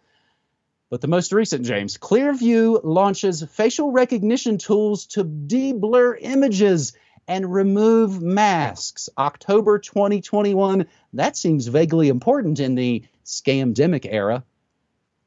But 0.89 1.01
the 1.01 1.09
most 1.09 1.33
recent, 1.33 1.67
James, 1.67 1.99
Clearview 1.99 2.81
launches 2.85 3.43
facial 3.43 3.91
recognition 3.91 4.57
tools 4.57 5.07
to 5.07 5.25
deblur 5.25 6.17
images 6.21 6.93
and 7.29 7.53
remove 7.53 8.23
masks. 8.23 9.09
October 9.19 9.79
2021. 9.79 10.87
That 11.15 11.37
seems 11.37 11.67
vaguely 11.67 12.09
important 12.09 12.61
in 12.61 12.75
the 12.75 13.05
scamdemic 13.25 14.07
era. 14.09 14.45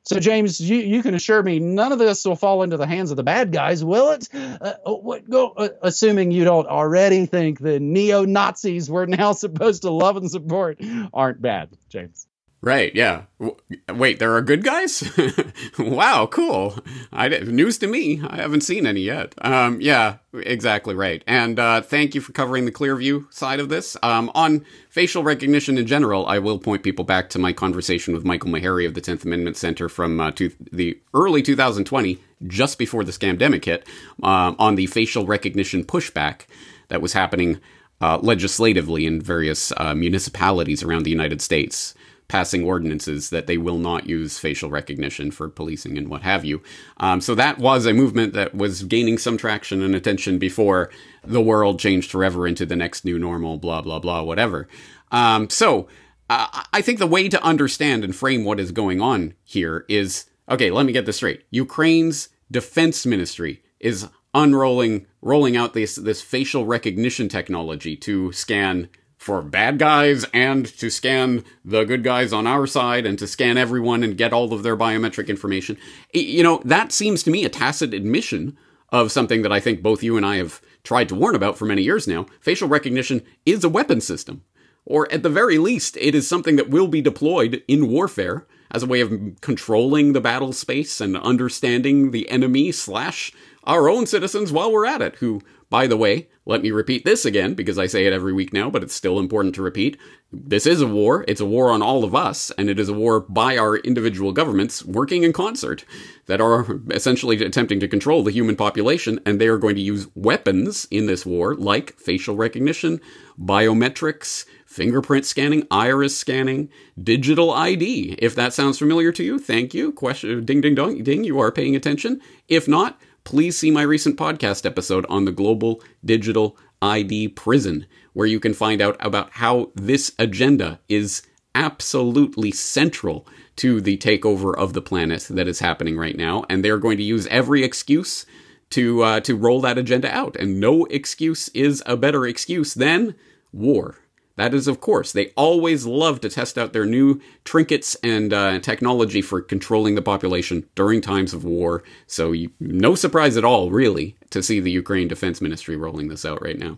So, 0.03 0.19
James, 0.19 0.59
you, 0.59 0.77
you 0.77 1.03
can 1.03 1.13
assure 1.13 1.43
me 1.43 1.59
none 1.59 1.91
of 1.91 1.99
this 1.99 2.25
will 2.25 2.35
fall 2.35 2.63
into 2.63 2.77
the 2.77 2.87
hands 2.87 3.11
of 3.11 3.17
the 3.17 3.23
bad 3.23 3.51
guys, 3.51 3.83
will 3.83 4.11
it? 4.11 4.27
Uh, 4.33 4.73
uh 4.85 4.93
what, 4.93 5.29
go, 5.29 5.51
uh, 5.51 5.69
assuming 5.81 6.31
you 6.31 6.45
don't 6.45 6.67
already 6.67 7.25
think 7.25 7.59
the 7.59 7.79
neo 7.79 8.25
Nazis 8.25 8.89
we're 8.89 9.05
now 9.05 9.31
supposed 9.33 9.83
to 9.83 9.91
love 9.91 10.17
and 10.17 10.31
support 10.31 10.81
aren't 11.13 11.41
bad, 11.41 11.69
James. 11.89 12.25
Right. 12.61 12.93
Yeah. 12.93 13.23
W- 13.39 13.55
wait, 13.87 14.19
there 14.19 14.35
are 14.35 14.41
good 14.41 14.65
guys. 14.65 15.09
wow. 15.79 16.25
Cool. 16.25 16.77
I 17.11 17.29
news 17.29 17.77
to 17.77 17.87
me. 17.87 18.21
I 18.27 18.35
haven't 18.35 18.61
seen 18.61 18.85
any 18.85 18.99
yet. 19.01 19.33
Um. 19.39 19.79
Yeah. 19.79 20.17
Exactly 20.33 20.93
right. 20.93 21.23
And 21.25 21.57
uh, 21.57 21.81
thank 21.81 22.15
you 22.15 22.21
for 22.21 22.33
covering 22.33 22.65
the 22.65 22.71
Clearview 22.71 23.31
side 23.33 23.61
of 23.61 23.69
this. 23.69 23.95
Um. 24.03 24.29
On 24.35 24.65
facial 24.89 25.23
recognition 25.23 25.77
in 25.77 25.87
general, 25.87 26.25
I 26.27 26.39
will 26.39 26.59
point 26.59 26.83
people 26.83 27.05
back 27.05 27.29
to 27.29 27.39
my 27.39 27.53
conversation 27.53 28.13
with 28.13 28.25
Michael 28.25 28.49
Maharrey 28.49 28.85
of 28.85 28.93
the 28.93 29.01
Tenth 29.01 29.23
Amendment 29.23 29.55
Center 29.55 29.87
from 29.87 30.19
uh, 30.19 30.31
to 30.31 30.51
the 30.71 30.99
early 31.13 31.41
2020, 31.41 32.19
just 32.47 32.77
before 32.77 33.05
the 33.05 33.13
scamdemic 33.13 33.63
hit, 33.63 33.87
um, 34.21 34.57
on 34.59 34.75
the 34.75 34.87
facial 34.87 35.25
recognition 35.25 35.85
pushback 35.85 36.41
that 36.89 37.01
was 37.01 37.13
happening 37.13 37.61
uh, 38.01 38.17
legislatively 38.21 39.05
in 39.05 39.21
various 39.21 39.71
uh, 39.77 39.95
municipalities 39.95 40.83
around 40.83 41.03
the 41.03 41.11
United 41.11 41.41
States 41.41 41.93
passing 42.29 42.63
ordinances 42.63 43.31
that 43.31 43.47
they 43.47 43.57
will 43.57 43.77
not 43.77 44.07
use 44.07 44.39
facial 44.39 44.69
recognition 44.69 45.31
for 45.31 45.49
policing 45.49 45.97
and 45.97 46.07
what 46.07 46.21
have 46.21 46.45
you. 46.45 46.61
Um, 46.97 47.19
so 47.19 47.35
that 47.35 47.57
was 47.57 47.85
a 47.85 47.93
movement 47.93 48.33
that 48.33 48.55
was 48.55 48.83
gaining 48.83 49.17
some 49.17 49.35
traction 49.35 49.81
and 49.81 49.93
attention 49.93 50.39
before 50.39 50.89
the 51.23 51.41
world 51.41 51.79
changed 51.79 52.09
forever 52.09 52.47
into 52.47 52.65
the 52.65 52.77
next 52.77 53.03
new 53.03 53.19
normal, 53.19 53.57
blah, 53.57 53.81
blah, 53.81 53.99
blah, 53.99 54.21
whatever. 54.21 54.69
Um, 55.11 55.49
so 55.49 55.89
uh, 56.29 56.63
I 56.71 56.81
think 56.81 56.99
the 56.99 57.07
way 57.07 57.27
to 57.27 57.43
understand 57.43 58.03
and 58.03 58.15
frame 58.15 58.45
what 58.45 58.59
is 58.59 58.71
going 58.71 59.01
on 59.01 59.33
here 59.43 59.85
is 59.89 60.25
okay, 60.49 60.71
let 60.71 60.85
me 60.85 60.93
get 60.93 61.05
this 61.05 61.17
straight. 61.17 61.43
Ukraine's 61.51 62.29
defense 62.51 63.05
ministry 63.05 63.61
is 63.79 64.07
unrolling, 64.33 65.05
rolling 65.21 65.55
out 65.55 65.73
this, 65.73 65.95
this 65.95 66.21
facial 66.21 66.65
recognition 66.65 67.29
technology 67.29 67.95
to 67.97 68.31
scan 68.31 68.89
for 69.19 69.41
bad 69.41 69.77
guys 69.77 70.25
and 70.33 70.65
to 70.65 70.89
scan 70.89 71.43
the 71.65 71.83
good 71.83 72.05
guys 72.05 72.31
on 72.31 72.47
our 72.47 72.65
side 72.65 73.05
and 73.05 73.19
to 73.19 73.27
scan 73.27 73.57
everyone 73.57 74.01
and 74.01 74.17
get 74.17 74.31
all 74.31 74.53
of 74.53 74.63
their 74.63 74.77
biometric 74.77 75.27
information. 75.27 75.77
You 76.13 76.41
know, 76.41 76.61
that 76.63 76.93
seems 76.93 77.21
to 77.23 77.29
me 77.29 77.43
a 77.43 77.49
tacit 77.49 77.93
admission 77.93 78.57
of 78.93 79.11
something 79.11 79.41
that 79.41 79.51
I 79.51 79.59
think 79.59 79.83
both 79.83 80.01
you 80.01 80.15
and 80.15 80.25
I 80.25 80.37
have 80.37 80.61
tried 80.85 81.09
to 81.09 81.15
warn 81.15 81.35
about 81.35 81.57
for 81.57 81.65
many 81.65 81.81
years 81.81 82.07
now. 82.07 82.27
Facial 82.39 82.69
recognition 82.69 83.21
is 83.45 83.65
a 83.65 83.69
weapon 83.69 83.99
system. 83.99 84.43
Or 84.85 85.11
at 85.11 85.21
the 85.21 85.29
very 85.29 85.57
least, 85.57 85.97
it 85.97 86.15
is 86.15 86.25
something 86.25 86.55
that 86.55 86.69
will 86.69 86.87
be 86.87 87.01
deployed 87.01 87.61
in 87.67 87.89
warfare 87.89 88.47
as 88.71 88.83
a 88.83 88.87
way 88.87 89.01
of 89.01 89.11
controlling 89.41 90.13
the 90.13 90.21
battle 90.21 90.53
space 90.53 91.01
and 91.01 91.17
understanding 91.17 92.11
the 92.11 92.29
enemy 92.29 92.71
slash 92.71 93.33
our 93.69 93.87
own 93.87 94.07
citizens 94.07 94.51
while 94.51 94.71
we're 94.71 94.85
at 94.85 95.01
it, 95.01 95.15
who 95.17 95.41
by 95.69 95.85
the 95.85 95.97
way, 95.97 96.27
let 96.45 96.63
me 96.63 96.71
repeat 96.71 97.05
this 97.05 97.25
again 97.25 97.53
because 97.53 97.77
I 97.77 97.85
say 97.85 98.07
it 98.07 98.13
every 98.13 98.33
week 98.33 98.51
now, 98.51 98.71
but 98.71 98.81
it's 98.81 98.95
still 98.95 99.19
important 99.19 99.53
to 99.53 99.61
repeat. 99.61 99.97
This 100.33 100.65
is 100.65 100.81
a 100.81 100.87
war. 100.87 101.23
It's 101.27 101.41
a 101.41 101.45
war 101.45 101.69
on 101.69 101.83
all 101.83 102.03
of 102.03 102.15
us, 102.15 102.49
and 102.57 102.71
it 102.71 102.79
is 102.79 102.89
a 102.89 102.93
war 102.93 103.19
by 103.19 103.55
our 103.55 103.77
individual 103.77 104.31
governments 104.31 104.83
working 104.83 105.21
in 105.21 105.31
concert 105.31 105.85
that 106.25 106.41
are 106.41 106.81
essentially 106.89 107.43
attempting 107.43 107.79
to 107.81 107.87
control 107.87 108.23
the 108.23 108.31
human 108.31 108.55
population, 108.55 109.19
and 109.27 109.39
they 109.39 109.47
are 109.47 109.59
going 109.59 109.75
to 109.75 109.81
use 109.81 110.07
weapons 110.15 110.87
in 110.89 111.05
this 111.05 111.23
war 111.23 111.53
like 111.53 111.95
facial 111.99 112.35
recognition, 112.35 112.99
biometrics, 113.39 114.45
fingerprint 114.65 115.25
scanning, 115.25 115.67
iris 115.69 116.17
scanning, 116.17 116.69
digital 117.01 117.51
ID. 117.51 118.15
If 118.17 118.33
that 118.33 118.53
sounds 118.53 118.79
familiar 118.79 119.11
to 119.11 119.23
you, 119.23 119.37
thank 119.37 119.75
you. 119.75 119.91
Question 119.91 120.45
ding 120.45 120.61
ding 120.61 120.73
dong 120.73 121.03
ding, 121.03 121.23
you 121.23 121.39
are 121.39 121.51
paying 121.51 121.75
attention. 121.75 122.21
If 122.47 122.67
not, 122.67 122.99
please 123.23 123.57
see 123.57 123.71
my 123.71 123.81
recent 123.81 124.17
podcast 124.17 124.65
episode 124.65 125.05
on 125.09 125.25
the 125.25 125.31
Global 125.31 125.81
Digital 126.03 126.57
ID 126.81 127.29
Prison, 127.29 127.85
where 128.13 128.27
you 128.27 128.39
can 128.39 128.53
find 128.53 128.81
out 128.81 128.97
about 128.99 129.31
how 129.31 129.71
this 129.75 130.13
agenda 130.17 130.79
is 130.87 131.21
absolutely 131.55 132.51
central 132.51 133.27
to 133.57 133.81
the 133.81 133.97
takeover 133.97 134.55
of 134.55 134.73
the 134.73 134.81
planet 134.81 135.27
that 135.29 135.47
is 135.47 135.59
happening 135.59 135.97
right 135.97 136.15
now, 136.15 136.45
and 136.49 136.63
they're 136.63 136.77
going 136.77 136.97
to 136.97 137.03
use 137.03 137.27
every 137.27 137.63
excuse 137.63 138.25
to 138.69 139.01
uh, 139.03 139.19
to 139.21 139.35
roll 139.35 139.61
that 139.61 139.77
agenda 139.77 140.09
out. 140.15 140.35
And 140.37 140.59
no 140.59 140.85
excuse 140.85 141.49
is 141.49 141.83
a 141.85 141.97
better 141.97 142.25
excuse 142.25 142.73
than 142.73 143.15
war. 143.51 143.97
That 144.39 144.53
is, 144.53 144.69
of 144.69 144.79
course, 144.79 145.11
they 145.11 145.33
always 145.35 145.85
love 145.85 146.21
to 146.21 146.29
test 146.29 146.57
out 146.57 146.71
their 146.71 146.85
new 146.85 147.19
trinkets 147.43 147.97
and 148.01 148.31
uh, 148.31 148.59
technology 148.59 149.21
for 149.21 149.41
controlling 149.41 149.95
the 149.95 150.01
population 150.01 150.65
during 150.75 151.01
times 151.01 151.33
of 151.33 151.43
war. 151.43 151.83
So, 152.07 152.31
you, 152.31 152.49
no 152.57 152.95
surprise 152.95 153.35
at 153.35 153.43
all, 153.43 153.69
really, 153.69 154.15
to 154.29 154.41
see 154.41 154.61
the 154.61 154.71
Ukraine 154.71 155.09
Defense 155.09 155.41
Ministry 155.41 155.75
rolling 155.75 156.07
this 156.07 156.23
out 156.23 156.41
right 156.41 156.57
now. 156.57 156.77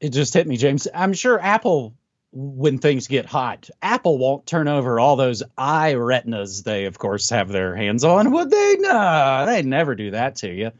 It 0.00 0.14
just 0.14 0.32
hit 0.32 0.46
me, 0.46 0.56
James. 0.56 0.88
I'm 0.94 1.12
sure 1.12 1.38
Apple, 1.38 1.94
when 2.32 2.78
things 2.78 3.06
get 3.06 3.26
hot, 3.26 3.68
Apple 3.82 4.16
won't 4.16 4.46
turn 4.46 4.68
over 4.68 4.98
all 4.98 5.16
those 5.16 5.42
eye 5.58 5.92
retinas 5.96 6.62
they, 6.62 6.86
of 6.86 6.98
course, 6.98 7.28
have 7.28 7.50
their 7.50 7.76
hands 7.76 8.04
on, 8.04 8.32
would 8.32 8.50
they? 8.50 8.76
No, 8.78 9.44
they'd 9.44 9.66
never 9.66 9.94
do 9.94 10.12
that 10.12 10.36
to 10.36 10.48
you. 10.50 10.70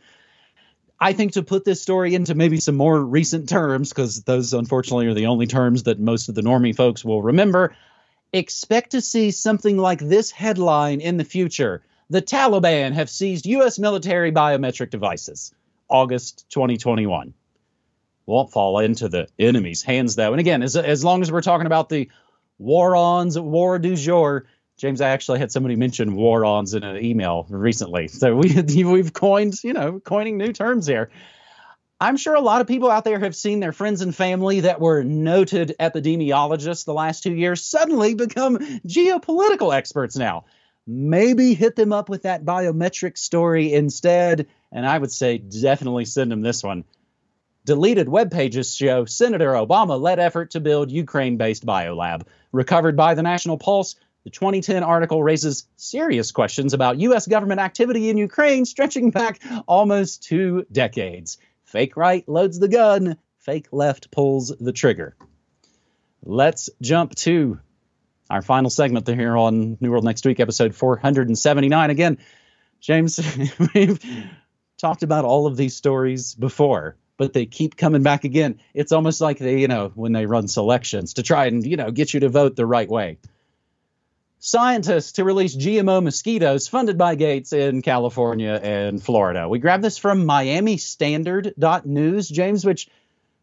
I 1.01 1.15
think 1.15 1.33
to 1.33 1.43
put 1.43 1.65
this 1.65 1.81
story 1.81 2.15
into 2.15 2.35
maybe 2.35 2.61
some 2.61 2.77
more 2.77 3.01
recent 3.01 3.49
terms, 3.49 3.89
because 3.89 4.23
those 4.23 4.53
unfortunately 4.53 5.07
are 5.07 5.15
the 5.15 5.27
only 5.27 5.47
terms 5.47 5.85
that 5.85 5.99
most 5.99 6.29
of 6.29 6.35
the 6.35 6.43
normie 6.43 6.77
folks 6.77 7.05
will 7.05 7.23
remember, 7.23 7.75
expect 8.33 8.91
to 8.91 9.01
see 9.01 9.31
something 9.31 9.79
like 9.79 10.01
this 10.01 10.31
headline 10.31 11.01
in 11.01 11.17
the 11.17 11.25
future. 11.25 11.83
The 12.11 12.21
Taliban 12.21 12.93
have 12.93 13.09
seized 13.09 13.47
U.S. 13.47 13.79
military 13.79 14.31
biometric 14.31 14.91
devices. 14.91 15.55
August 15.89 16.45
2021. 16.51 17.35
Won't 18.27 18.53
fall 18.53 18.79
into 18.79 19.09
the 19.09 19.27
enemy's 19.39 19.83
hands, 19.83 20.17
though. 20.17 20.33
And 20.33 20.41
again, 20.41 20.63
as, 20.63 20.77
as 20.77 21.03
long 21.03 21.23
as 21.23 21.33
we're 21.33 21.41
talking 21.41 21.67
about 21.67 21.89
the 21.89 22.09
war-ons, 22.59 23.39
war 23.39 23.79
du 23.79 23.97
jour, 23.97 24.47
James, 24.81 25.03
I 25.03 25.11
actually 25.11 25.41
had 25.41 25.53
somebody 25.53 25.77
mention 25.77 26.17
war-ons 26.17 26.73
in 26.73 26.85
an 26.85 27.05
email 27.05 27.47
recently. 27.51 28.09
So 28.09 28.35
we, 28.35 28.63
we've 28.85 29.13
coined, 29.13 29.63
you 29.63 29.75
know, 29.75 30.01
coining 30.01 30.39
new 30.39 30.55
terms 30.55 30.87
here. 30.87 31.11
I'm 32.01 32.17
sure 32.17 32.35
a 32.35 32.41
lot 32.41 32.63
of 32.63 32.67
people 32.67 32.91
out 32.91 33.05
there 33.05 33.19
have 33.19 33.37
seen 33.37 33.61
their 33.61 33.73
friends 33.73 34.01
and 34.01 34.17
family 34.17 34.61
that 34.61 34.81
were 34.81 35.05
noted 35.05 35.77
epidemiologists 35.79 36.87
the 36.87 36.95
last 36.95 37.23
two 37.23 37.35
years 37.35 37.63
suddenly 37.63 38.15
become 38.15 38.57
geopolitical 38.57 39.75
experts 39.75 40.17
now. 40.17 40.47
Maybe 40.87 41.53
hit 41.53 41.77
them 41.77 41.93
up 41.93 42.09
with 42.09 42.23
that 42.23 42.47
biometric 42.47 43.19
story 43.19 43.75
instead. 43.75 44.47
And 44.73 44.87
I 44.87 44.97
would 44.97 45.13
say 45.13 45.37
definitely 45.37 46.07
send 46.07 46.33
them 46.33 46.41
this 46.41 46.63
one. 46.63 46.85
Deleted 47.67 48.09
web 48.09 48.31
pages 48.31 48.75
show 48.75 49.05
Senator 49.05 49.53
Obama 49.53 50.01
led 50.01 50.19
effort 50.19 50.53
to 50.53 50.61
build 50.61 50.91
Ukraine 50.91 51.37
based 51.37 51.67
biolab. 51.67 52.23
Recovered 52.51 52.97
by 52.97 53.13
the 53.13 53.23
National 53.23 53.59
Pulse, 53.59 53.97
the 54.25 54.31
2010 54.31 54.83
article 54.83 55.23
raises 55.23 55.67
serious 55.77 56.33
questions 56.33 56.75
about 56.75 57.01
U.S. 57.01 57.27
government 57.27 57.61
activity 57.61 58.11
in 58.11 58.19
Ukraine 58.19 58.65
stretching 58.65 59.11
back 59.11 59.41
almost 59.67 60.23
two 60.23 60.67
decades. 60.71 61.39
Fake 61.65 61.97
right 61.97 62.29
loads 62.29 62.59
the 62.59 62.69
gun, 62.69 63.17
fake 63.39 63.69
left 63.73 64.11
pulls 64.11 64.49
the 64.49 64.73
trigger. 64.73 65.17
Let's 66.23 66.69
jump 66.83 67.15
to 67.17 67.61
our 68.29 68.43
final 68.43 68.71
segment 68.71 69.09
here 69.09 69.37
on 69.37 69.79
New 69.81 69.91
World 69.91 70.05
Next 70.05 70.25
Week, 70.27 70.39
episode 70.39 70.75
479. 70.75 71.91
Again, 71.91 72.19
James, 72.81 73.21
we've 73.75 74.05
talked 74.79 75.03
about 75.03 75.25
all 75.25 75.47
of 75.47 75.57
these 75.57 75.75
stories 75.75 76.35
before, 76.35 76.97
but 77.17 77.33
they 77.33 77.47
keep 77.47 77.77
coming 77.77 78.03
back 78.03 78.25
again. 78.25 78.61
It's 78.75 78.93
almost 78.93 79.21
like 79.21 79.39
they, 79.39 79.61
you 79.61 79.69
know, 79.69 79.93
when 79.95 80.13
they 80.13 80.27
run 80.27 80.47
selections 80.47 81.15
to 81.15 81.23
try 81.23 81.47
and, 81.47 81.65
you 81.67 81.77
know, 81.77 81.91
get 81.91 82.13
you 82.13 82.21
to 82.21 82.29
vote 82.29 82.55
the 82.55 82.67
right 82.67 82.89
way. 82.89 83.19
Scientists 84.43 85.13
to 85.13 85.23
release 85.23 85.55
GMO 85.55 86.03
mosquitoes 86.03 86.67
funded 86.67 86.97
by 86.97 87.15
Gates 87.15 87.53
in 87.53 87.83
California 87.83 88.59
and 88.63 89.03
Florida. 89.03 89.47
We 89.47 89.59
grabbed 89.59 89.85
this 89.85 89.99
from 89.99 90.25
Miami 90.25 90.79
Standard.news, 90.79 92.27
James, 92.31 92.65
which 92.65 92.89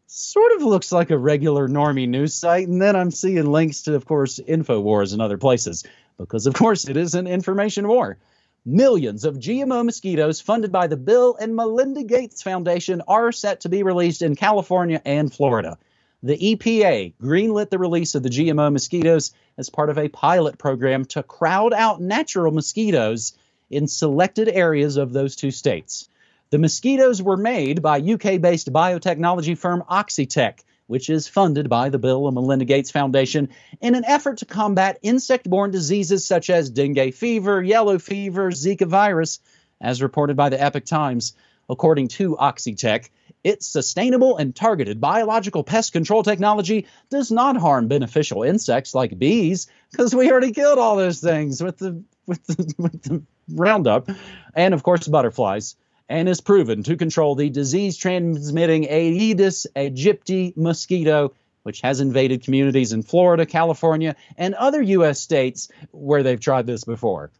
sort 0.08 0.50
of 0.56 0.62
looks 0.62 0.90
like 0.90 1.12
a 1.12 1.16
regular 1.16 1.68
normie 1.68 2.08
news 2.08 2.34
site. 2.34 2.66
And 2.66 2.82
then 2.82 2.96
I'm 2.96 3.12
seeing 3.12 3.46
links 3.46 3.82
to, 3.82 3.94
of 3.94 4.06
course, 4.06 4.40
InfoWars 4.40 5.12
and 5.12 5.22
other 5.22 5.38
places, 5.38 5.84
because, 6.18 6.48
of 6.48 6.54
course, 6.54 6.88
it 6.88 6.96
is 6.96 7.14
an 7.14 7.28
information 7.28 7.86
war. 7.86 8.18
Millions 8.66 9.24
of 9.24 9.36
GMO 9.36 9.84
mosquitoes 9.84 10.40
funded 10.40 10.72
by 10.72 10.88
the 10.88 10.96
Bill 10.96 11.36
and 11.40 11.54
Melinda 11.54 12.02
Gates 12.02 12.42
Foundation 12.42 13.02
are 13.06 13.30
set 13.30 13.60
to 13.60 13.68
be 13.68 13.84
released 13.84 14.20
in 14.20 14.34
California 14.34 15.00
and 15.04 15.32
Florida. 15.32 15.78
The 16.20 16.36
EPA 16.36 17.14
greenlit 17.22 17.70
the 17.70 17.78
release 17.78 18.16
of 18.16 18.24
the 18.24 18.28
GMO 18.28 18.72
mosquitoes 18.72 19.32
as 19.56 19.70
part 19.70 19.88
of 19.88 19.98
a 19.98 20.08
pilot 20.08 20.58
program 20.58 21.04
to 21.06 21.22
crowd 21.22 21.72
out 21.72 22.00
natural 22.00 22.52
mosquitoes 22.52 23.34
in 23.70 23.86
selected 23.86 24.48
areas 24.48 24.96
of 24.96 25.12
those 25.12 25.36
two 25.36 25.52
states. 25.52 26.08
The 26.50 26.58
mosquitoes 26.58 27.22
were 27.22 27.36
made 27.36 27.82
by 27.82 28.00
UK 28.00 28.40
based 28.40 28.72
biotechnology 28.72 29.56
firm 29.56 29.84
Oxitec, 29.88 30.64
which 30.88 31.08
is 31.08 31.28
funded 31.28 31.68
by 31.68 31.88
the 31.88 31.98
Bill 31.98 32.26
and 32.26 32.34
Melinda 32.34 32.64
Gates 32.64 32.90
Foundation 32.90 33.50
in 33.80 33.94
an 33.94 34.04
effort 34.04 34.38
to 34.38 34.44
combat 34.44 34.98
insect 35.02 35.48
borne 35.48 35.70
diseases 35.70 36.26
such 36.26 36.50
as 36.50 36.68
dengue 36.68 37.14
fever, 37.14 37.62
yellow 37.62 37.98
fever, 38.00 38.50
Zika 38.50 38.88
virus, 38.88 39.38
as 39.80 40.02
reported 40.02 40.36
by 40.36 40.48
the 40.48 40.60
Epoch 40.60 40.84
Times. 40.84 41.34
According 41.70 42.08
to 42.08 42.34
Oxitec, 42.36 43.10
its 43.48 43.66
sustainable 43.66 44.36
and 44.36 44.54
targeted 44.54 45.00
biological 45.00 45.64
pest 45.64 45.92
control 45.92 46.22
technology 46.22 46.86
does 47.08 47.30
not 47.30 47.56
harm 47.56 47.88
beneficial 47.88 48.42
insects 48.42 48.94
like 48.94 49.18
bees, 49.18 49.68
because 49.90 50.14
we 50.14 50.30
already 50.30 50.52
killed 50.52 50.78
all 50.78 50.96
those 50.96 51.20
things 51.20 51.62
with 51.62 51.78
the 51.78 52.02
with 52.26 52.46
the, 52.46 52.74
with 52.76 53.02
the 53.04 53.22
Roundup, 53.50 54.10
and 54.54 54.74
of 54.74 54.82
course 54.82 55.08
butterflies, 55.08 55.76
and 56.10 56.28
is 56.28 56.42
proven 56.42 56.82
to 56.82 56.96
control 56.96 57.34
the 57.34 57.48
disease-transmitting 57.48 58.84
Aedes 58.84 59.66
aegypti 59.74 60.54
mosquito, 60.54 61.32
which 61.62 61.80
has 61.80 62.00
invaded 62.00 62.44
communities 62.44 62.92
in 62.92 63.02
Florida, 63.02 63.46
California, 63.46 64.14
and 64.36 64.54
other 64.54 64.82
U.S. 64.82 65.20
states 65.20 65.70
where 65.90 66.22
they've 66.22 66.38
tried 66.38 66.66
this 66.66 66.84
before. 66.84 67.30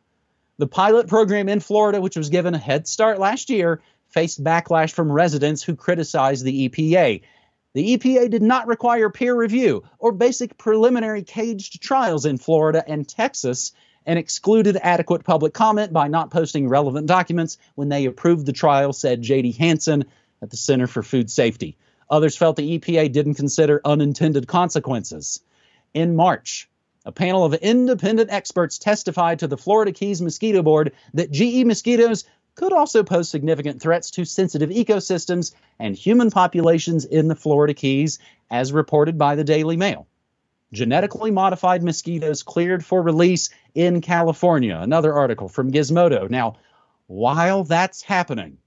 The 0.56 0.66
pilot 0.66 1.06
program 1.06 1.50
in 1.50 1.60
Florida, 1.60 2.00
which 2.00 2.16
was 2.16 2.30
given 2.30 2.54
a 2.54 2.58
head 2.58 2.88
start 2.88 3.18
last 3.18 3.50
year, 3.50 3.80
faced 4.08 4.42
backlash 4.42 4.92
from 4.92 5.12
residents 5.12 5.62
who 5.62 5.76
criticized 5.76 6.44
the 6.44 6.68
EPA. 6.68 7.22
The 7.74 7.96
EPA 7.96 8.30
did 8.30 8.42
not 8.42 8.66
require 8.66 9.10
peer 9.10 9.34
review 9.34 9.84
or 9.98 10.12
basic 10.12 10.56
preliminary 10.58 11.22
caged 11.22 11.82
trials 11.82 12.24
in 12.24 12.38
Florida 12.38 12.82
and 12.86 13.06
Texas 13.08 13.72
and 14.06 14.18
excluded 14.18 14.78
adequate 14.82 15.24
public 15.24 15.52
comment 15.52 15.92
by 15.92 16.08
not 16.08 16.30
posting 16.30 16.68
relevant 16.68 17.06
documents 17.06 17.58
when 17.74 17.90
they 17.90 18.06
approved 18.06 18.46
the 18.46 18.52
trial, 18.52 18.92
said 18.92 19.22
Jaydee 19.22 19.56
Hanson 19.56 20.06
at 20.40 20.50
the 20.50 20.56
Center 20.56 20.86
for 20.86 21.02
Food 21.02 21.30
Safety. 21.30 21.76
Others 22.08 22.36
felt 22.36 22.56
the 22.56 22.78
EPA 22.78 23.12
didn't 23.12 23.34
consider 23.34 23.82
unintended 23.84 24.48
consequences. 24.48 25.40
In 25.92 26.16
March, 26.16 26.68
a 27.04 27.12
panel 27.12 27.44
of 27.44 27.54
independent 27.54 28.30
experts 28.30 28.78
testified 28.78 29.38
to 29.40 29.46
the 29.46 29.58
Florida 29.58 29.92
Keys 29.92 30.22
Mosquito 30.22 30.62
Board 30.62 30.92
that 31.14 31.30
GE 31.30 31.64
mosquitoes 31.64 32.24
could 32.58 32.72
also 32.72 33.04
pose 33.04 33.28
significant 33.28 33.80
threats 33.80 34.10
to 34.10 34.24
sensitive 34.24 34.68
ecosystems 34.70 35.54
and 35.78 35.94
human 35.94 36.28
populations 36.28 37.04
in 37.04 37.28
the 37.28 37.36
Florida 37.36 37.72
Keys, 37.72 38.18
as 38.50 38.72
reported 38.72 39.16
by 39.16 39.36
the 39.36 39.44
Daily 39.44 39.76
Mail. 39.76 40.08
Genetically 40.72 41.30
modified 41.30 41.84
mosquitoes 41.84 42.42
cleared 42.42 42.84
for 42.84 43.00
release 43.00 43.50
in 43.76 44.00
California. 44.00 44.76
Another 44.76 45.14
article 45.14 45.48
from 45.48 45.70
Gizmodo. 45.70 46.28
Now, 46.28 46.56
while 47.06 47.62
that's 47.62 48.02
happening, 48.02 48.58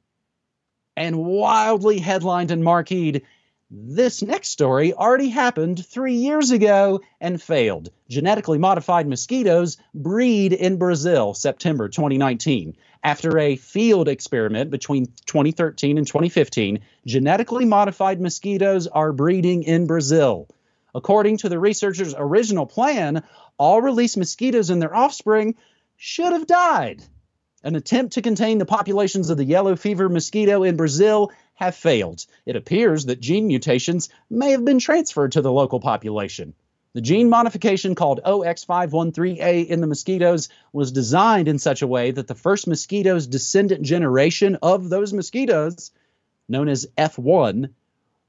and 0.95 1.17
wildly 1.17 1.99
headlined 1.99 2.51
and 2.51 2.63
marqueed, 2.63 3.23
this 3.73 4.21
next 4.21 4.49
story 4.49 4.93
already 4.93 5.29
happened 5.29 5.85
three 5.85 6.15
years 6.15 6.51
ago 6.51 6.99
and 7.21 7.41
failed. 7.41 7.89
Genetically 8.09 8.57
modified 8.57 9.07
mosquitoes 9.07 9.77
breed 9.95 10.51
in 10.51 10.75
Brazil, 10.75 11.33
September 11.33 11.87
2019. 11.87 12.75
After 13.01 13.39
a 13.39 13.55
field 13.55 14.09
experiment 14.09 14.71
between 14.71 15.05
2013 15.25 15.97
and 15.97 16.05
2015, 16.05 16.81
genetically 17.07 17.63
modified 17.63 18.19
mosquitoes 18.19 18.87
are 18.87 19.13
breeding 19.13 19.63
in 19.63 19.87
Brazil. 19.87 20.49
According 20.93 21.37
to 21.37 21.47
the 21.47 21.57
researchers' 21.57 22.13
original 22.17 22.65
plan, 22.65 23.23
all 23.57 23.81
released 23.81 24.17
mosquitoes 24.17 24.69
and 24.69 24.81
their 24.81 24.93
offspring 24.93 25.55
should 25.95 26.33
have 26.33 26.45
died. 26.45 27.01
An 27.63 27.77
attempt 27.77 28.13
to 28.13 28.21
contain 28.21 28.57
the 28.57 28.65
populations 28.65 29.29
of 29.29 29.37
the 29.37 29.45
yellow 29.45 29.77
fever 29.77 30.09
mosquito 30.09 30.63
in 30.63 30.75
Brazil 30.75 31.31
have 31.55 31.75
failed. 31.75 32.25
It 32.45 32.55
appears 32.55 33.05
that 33.05 33.19
gene 33.19 33.47
mutations 33.47 34.09
may 34.29 34.51
have 34.51 34.65
been 34.65 34.79
transferred 34.79 35.33
to 35.33 35.41
the 35.41 35.51
local 35.51 35.79
population. 35.79 36.53
The 36.93 37.01
gene 37.01 37.29
modification 37.29 37.95
called 37.95 38.19
OX513A 38.25 39.67
in 39.67 39.79
the 39.79 39.87
mosquitoes 39.87 40.49
was 40.73 40.91
designed 40.91 41.47
in 41.47 41.57
such 41.57 41.81
a 41.81 41.87
way 41.87 42.11
that 42.11 42.27
the 42.27 42.35
first 42.35 42.67
mosquito's 42.67 43.27
descendant 43.27 43.83
generation 43.83 44.57
of 44.61 44.89
those 44.89 45.13
mosquitoes, 45.13 45.91
known 46.49 46.67
as 46.67 46.87
F1, 46.97 47.69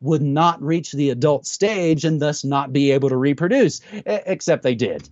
would 0.00 0.22
not 0.22 0.62
reach 0.62 0.92
the 0.92 1.11
adult 1.11 1.46
stage 1.46 2.04
and 2.04 2.20
thus 2.20 2.44
not 2.44 2.72
be 2.72 2.92
able 2.92 3.08
to 3.08 3.16
reproduce, 3.16 3.80
except 4.04 4.62
they 4.62 4.74
did. 4.74 5.08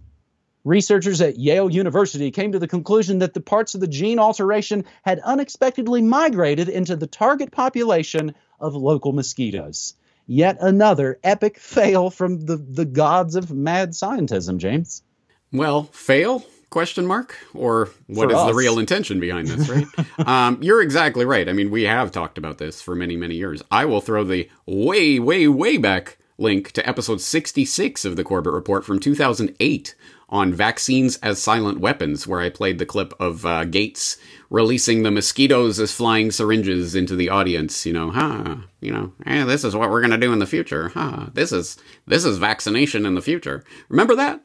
Researchers 0.64 1.20
at 1.20 1.38
Yale 1.38 1.70
University 1.70 2.31
came 2.31 2.53
to 2.53 2.59
the 2.59 2.68
conclusion 2.68 3.20
that 3.20 3.33
the 3.33 3.40
parts 3.40 3.75
of 3.75 3.81
the 3.81 3.87
gene 3.87 4.18
alteration 4.18 4.85
had 5.03 5.18
unexpectedly 5.20 6.03
migrated 6.03 6.68
into 6.68 6.96
the 6.96 7.07
target 7.07 7.51
population 7.51 8.35
of 8.59 8.75
local 8.75 9.12
mosquitoes. 9.12 9.94
Yet 10.27 10.59
another 10.61 11.18
epic 11.25 11.59
fail 11.59 12.11
from 12.11 12.40
the, 12.40 12.57
the 12.57 12.85
gods 12.85 13.37
of 13.37 13.51
mad 13.51 13.90
scientism, 13.90 14.59
James. 14.59 15.03
Well, 15.51 15.85
fail? 15.85 16.44
Question 16.68 17.05
mark? 17.05 17.37
Or 17.53 17.88
what 18.07 18.29
for 18.29 18.37
is 18.37 18.38
us. 18.38 18.46
the 18.49 18.55
real 18.55 18.79
intention 18.79 19.18
behind 19.18 19.49
this, 19.49 19.68
right? 19.68 19.87
um, 20.29 20.62
you're 20.62 20.83
exactly 20.83 21.25
right. 21.25 21.49
I 21.49 21.53
mean, 21.53 21.73
we 21.73 21.83
have 21.85 22.12
talked 22.12 22.38
about 22.38 22.59
this 22.59 22.81
for 22.81 22.94
many, 22.94 23.16
many 23.16 23.35
years. 23.35 23.61
I 23.73 23.87
will 23.87 24.01
throw 24.01 24.23
the 24.23 24.49
way, 24.66 25.18
way, 25.18 25.49
way 25.49 25.79
back 25.79 26.18
link 26.40 26.72
to 26.72 26.88
episode 26.88 27.20
66 27.20 28.05
of 28.05 28.16
the 28.16 28.24
Corbett 28.24 28.53
Report 28.53 28.85
from 28.85 28.98
2008 28.98 29.94
on 30.31 30.55
vaccines 30.55 31.16
as 31.18 31.42
silent 31.42 31.81
weapons, 31.81 32.26
where 32.26 32.40
I 32.40 32.48
played 32.48 32.79
the 32.79 32.87
clip 32.87 33.12
of 33.20 33.44
uh, 33.44 33.64
Gates 33.64 34.16
releasing 34.48 35.03
the 35.03 35.11
mosquitoes 35.11 35.79
as 35.79 35.92
flying 35.92 36.31
syringes 36.31 36.94
into 36.94 37.14
the 37.16 37.29
audience. 37.29 37.85
You 37.85 37.92
know, 37.92 38.11
huh? 38.11 38.57
You 38.81 38.92
know, 38.92 39.12
hey, 39.26 39.42
this 39.44 39.64
is 39.64 39.76
what 39.76 39.90
we're 39.90 40.00
gonna 40.00 40.18
do 40.18 40.33
in 40.33 40.38
the 40.38 40.46
future. 40.46 40.88
Huh? 40.90 41.26
This 41.35 41.53
is 41.53 41.76
this 42.07 42.24
is 42.24 42.38
vaccination 42.38 43.05
in 43.05 43.14
the 43.14 43.22
future. 43.22 43.62
Remember 43.88 44.14
that? 44.16 44.42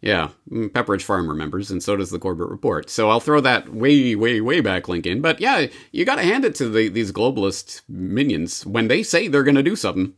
Yeah, 0.00 0.30
mm, 0.50 0.68
Pepperidge 0.68 1.02
Farm 1.02 1.28
remembers, 1.28 1.70
and 1.70 1.80
so 1.80 1.96
does 1.96 2.10
the 2.10 2.18
Corbett 2.18 2.48
Report. 2.48 2.90
So 2.90 3.08
I'll 3.08 3.20
throw 3.20 3.40
that 3.40 3.72
way, 3.72 4.16
way, 4.16 4.40
way 4.40 4.60
back 4.60 4.88
link 4.88 5.06
in. 5.06 5.20
But 5.20 5.40
yeah, 5.40 5.66
you 5.92 6.04
got 6.04 6.16
to 6.16 6.24
hand 6.24 6.44
it 6.44 6.56
to 6.56 6.68
the, 6.68 6.88
these 6.88 7.12
globalist 7.12 7.82
minions 7.88 8.66
when 8.66 8.88
they 8.88 9.04
say 9.04 9.28
they're 9.28 9.44
going 9.44 9.54
to 9.54 9.62
do 9.62 9.76
something 9.76 10.14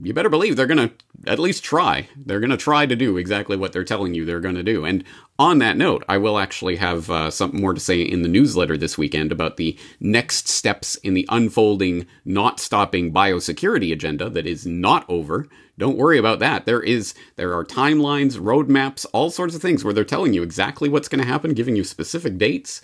you 0.00 0.14
better 0.14 0.28
believe 0.28 0.56
they're 0.56 0.66
going 0.66 0.88
to 0.88 0.94
at 1.26 1.40
least 1.40 1.64
try. 1.64 2.08
They're 2.16 2.40
going 2.40 2.50
to 2.50 2.56
try 2.56 2.86
to 2.86 2.94
do 2.94 3.16
exactly 3.16 3.56
what 3.56 3.72
they're 3.72 3.84
telling 3.84 4.14
you 4.14 4.24
they're 4.24 4.38
going 4.38 4.54
to 4.54 4.62
do. 4.62 4.84
And 4.84 5.02
on 5.38 5.58
that 5.58 5.76
note, 5.76 6.04
I 6.08 6.18
will 6.18 6.38
actually 6.38 6.76
have 6.76 7.10
uh, 7.10 7.30
something 7.30 7.60
more 7.60 7.74
to 7.74 7.80
say 7.80 8.02
in 8.02 8.22
the 8.22 8.28
newsletter 8.28 8.76
this 8.76 8.96
weekend 8.96 9.32
about 9.32 9.56
the 9.56 9.76
next 9.98 10.48
steps 10.48 10.94
in 10.96 11.14
the 11.14 11.26
unfolding, 11.30 12.06
not 12.24 12.60
stopping 12.60 13.12
biosecurity 13.12 13.92
agenda 13.92 14.30
that 14.30 14.46
is 14.46 14.66
not 14.66 15.04
over. 15.08 15.48
Don't 15.78 15.98
worry 15.98 16.18
about 16.18 16.38
that. 16.40 16.64
There 16.64 16.82
is 16.82 17.14
there 17.36 17.54
are 17.54 17.64
timelines, 17.64 18.38
roadmaps, 18.38 19.04
all 19.12 19.30
sorts 19.30 19.54
of 19.54 19.62
things 19.62 19.84
where 19.84 19.94
they're 19.94 20.04
telling 20.04 20.32
you 20.32 20.42
exactly 20.42 20.88
what's 20.88 21.08
going 21.08 21.22
to 21.22 21.28
happen, 21.28 21.54
giving 21.54 21.76
you 21.76 21.84
specific 21.84 22.38
dates. 22.38 22.82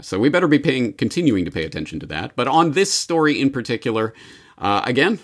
So 0.00 0.18
we 0.20 0.28
better 0.28 0.46
be 0.46 0.60
paying 0.60 0.92
continuing 0.92 1.44
to 1.44 1.50
pay 1.50 1.64
attention 1.64 1.98
to 2.00 2.06
that. 2.06 2.36
But 2.36 2.46
on 2.46 2.72
this 2.72 2.92
story 2.92 3.40
in 3.40 3.50
particular, 3.50 4.14
uh, 4.58 4.82
again, 4.84 5.20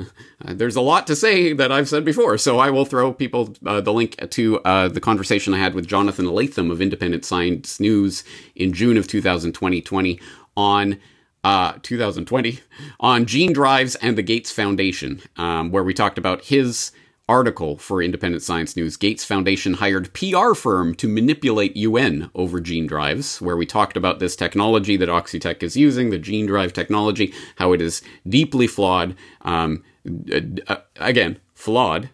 there's 0.44 0.76
a 0.76 0.80
lot 0.80 1.06
to 1.06 1.16
say 1.16 1.52
that 1.52 1.70
I've 1.70 1.88
said 1.88 2.04
before, 2.04 2.38
so 2.38 2.58
I 2.58 2.70
will 2.70 2.84
throw 2.84 3.12
people 3.12 3.54
uh, 3.66 3.80
the 3.80 3.92
link 3.92 4.16
to 4.30 4.60
uh, 4.60 4.88
the 4.88 5.00
conversation 5.00 5.52
I 5.52 5.58
had 5.58 5.74
with 5.74 5.86
Jonathan 5.86 6.26
Latham 6.26 6.70
of 6.70 6.80
Independent 6.80 7.24
Science 7.24 7.78
News 7.78 8.24
in 8.54 8.72
June 8.72 8.96
of 8.96 9.06
2020 9.06 10.20
on 10.56 10.98
uh, 11.44 11.74
2020 11.82 12.60
on 13.00 13.26
gene 13.26 13.52
drives 13.52 13.94
and 13.96 14.16
the 14.16 14.22
Gates 14.22 14.50
Foundation, 14.50 15.20
um, 15.36 15.70
where 15.70 15.84
we 15.84 15.94
talked 15.94 16.18
about 16.18 16.44
his 16.44 16.90
article 17.28 17.76
for 17.76 18.02
Independent 18.02 18.42
Science 18.42 18.76
News, 18.76 18.96
Gates 18.96 19.24
Foundation 19.24 19.74
hired 19.74 20.12
PR 20.14 20.54
firm 20.54 20.94
to 20.96 21.08
manipulate 21.08 21.76
UN 21.76 22.30
over 22.34 22.60
gene 22.60 22.86
drives, 22.86 23.40
where 23.40 23.56
we 23.56 23.66
talked 23.66 23.96
about 23.96 24.18
this 24.18 24.36
technology 24.36 24.96
that 24.96 25.08
Oxitec 25.08 25.62
is 25.62 25.76
using, 25.76 26.10
the 26.10 26.18
gene 26.18 26.46
drive 26.46 26.72
technology, 26.72 27.32
how 27.56 27.72
it 27.72 27.80
is 27.80 28.02
deeply 28.28 28.66
flawed. 28.66 29.14
Um, 29.42 29.84
uh, 30.66 30.76
again, 30.96 31.38
flawed, 31.54 32.08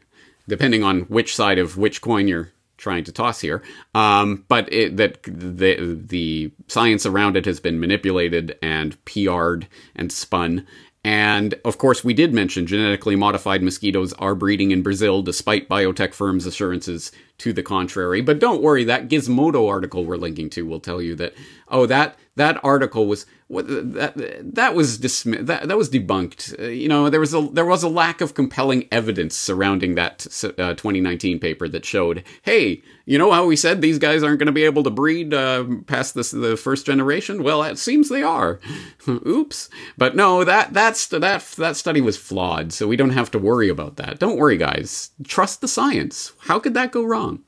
depending 0.49 0.83
on 0.83 1.03
which 1.03 1.35
side 1.35 1.59
of 1.59 1.77
which 1.77 2.01
coin 2.01 2.27
you're 2.27 2.51
trying 2.77 3.05
to 3.05 3.13
toss 3.13 3.41
here. 3.41 3.63
Um, 3.95 4.45
but 4.49 4.71
it, 4.73 4.97
that 4.97 5.23
the 5.23 6.01
the 6.07 6.51
science 6.67 7.07
around 7.07 7.37
it 7.37 7.45
has 7.47 7.61
been 7.61 7.81
manipulated 7.81 8.59
and 8.63 9.03
PR'd 9.05 9.69
and 9.95 10.11
spun, 10.13 10.67
and 11.05 11.55
of 11.67 11.77
course, 11.77 12.03
we 12.03 12.15
did 12.15 12.33
mention 12.33 12.67
genetically 12.67 13.15
modified 13.15 13.63
mosquitoes 13.63 14.15
are 14.15 14.35
breeding 14.35 14.71
in 14.71 14.83
Brazil 14.83 15.21
despite 15.21 15.69
biotech 15.69 16.15
firms' 16.15 16.47
assurances 16.47 17.13
to 17.39 17.53
the 17.53 17.63
contrary. 17.63 18.23
But 18.23 18.39
don't 18.39 18.63
worry, 18.63 18.85
that 18.85 19.09
Gizmodo 19.09 19.69
article 19.69 20.07
we're 20.07 20.17
linking 20.17 20.49
to 20.51 20.65
will 20.65 20.81
tell 20.81 21.03
you 21.03 21.15
that, 21.17 21.35
oh, 21.69 21.85
that 21.87 22.19
that 22.37 22.59
article 22.65 23.07
was 23.07 23.27
that 23.63 24.15
that 24.55 24.75
was 24.75 24.99
dismi- 24.99 25.45
that 25.47 25.69
that 25.69 25.77
was 25.77 25.91
debunked. 25.91 26.59
Uh, 26.59 26.69
you 26.69 26.89
know, 26.89 27.09
there 27.11 27.21
was 27.21 27.35
a 27.35 27.41
there 27.53 27.65
was 27.65 27.83
a 27.83 27.89
lack 27.89 28.21
of 28.21 28.35
compelling 28.35 28.89
evidence 28.91 29.37
surrounding 29.37 29.95
that 29.95 30.27
uh, 30.59 30.75
2019 30.75 31.39
paper 31.39 31.69
that 31.69 31.85
showed, 31.85 32.25
hey, 32.43 32.83
you 33.07 33.19
know 33.19 33.33
how 33.33 33.47
we 33.47 33.57
said 33.57 33.81
these 33.81 33.99
guys 33.99 34.23
aren't 34.23 34.39
going 34.39 34.47
to 34.47 34.53
be 34.53 34.65
able 34.65 34.83
to 34.83 34.91
breed 34.91 35.35
uh, 35.35 35.65
past 35.87 36.15
this 36.15 36.31
the 36.31 36.57
first 36.57 36.87
generation? 36.87 37.43
Well, 37.43 37.63
it 37.63 37.79
seems 37.79 38.09
they 38.09 38.23
are. 38.23 38.61
Oops. 39.09 39.69
But 39.97 40.17
no, 40.17 40.45
that 40.45 40.73
that's 40.73 41.07
that 41.09 41.43
that 41.59 41.77
study 41.77 42.01
was 42.01 42.17
flawed, 42.17 42.73
so 42.73 42.89
we 42.89 42.97
don't 42.97 43.11
have 43.11 43.31
to 43.33 43.39
worry 43.39 43.69
about 43.69 43.97
that. 43.97 44.19
Don't 44.19 44.39
worry, 44.39 44.57
guys. 44.57 45.11
Trust 45.25 45.61
the 45.61 45.69
science. 45.69 46.33
How 46.41 46.59
could 46.59 46.75
that 46.75 46.93
go 46.93 47.05
wrong? 47.05 47.43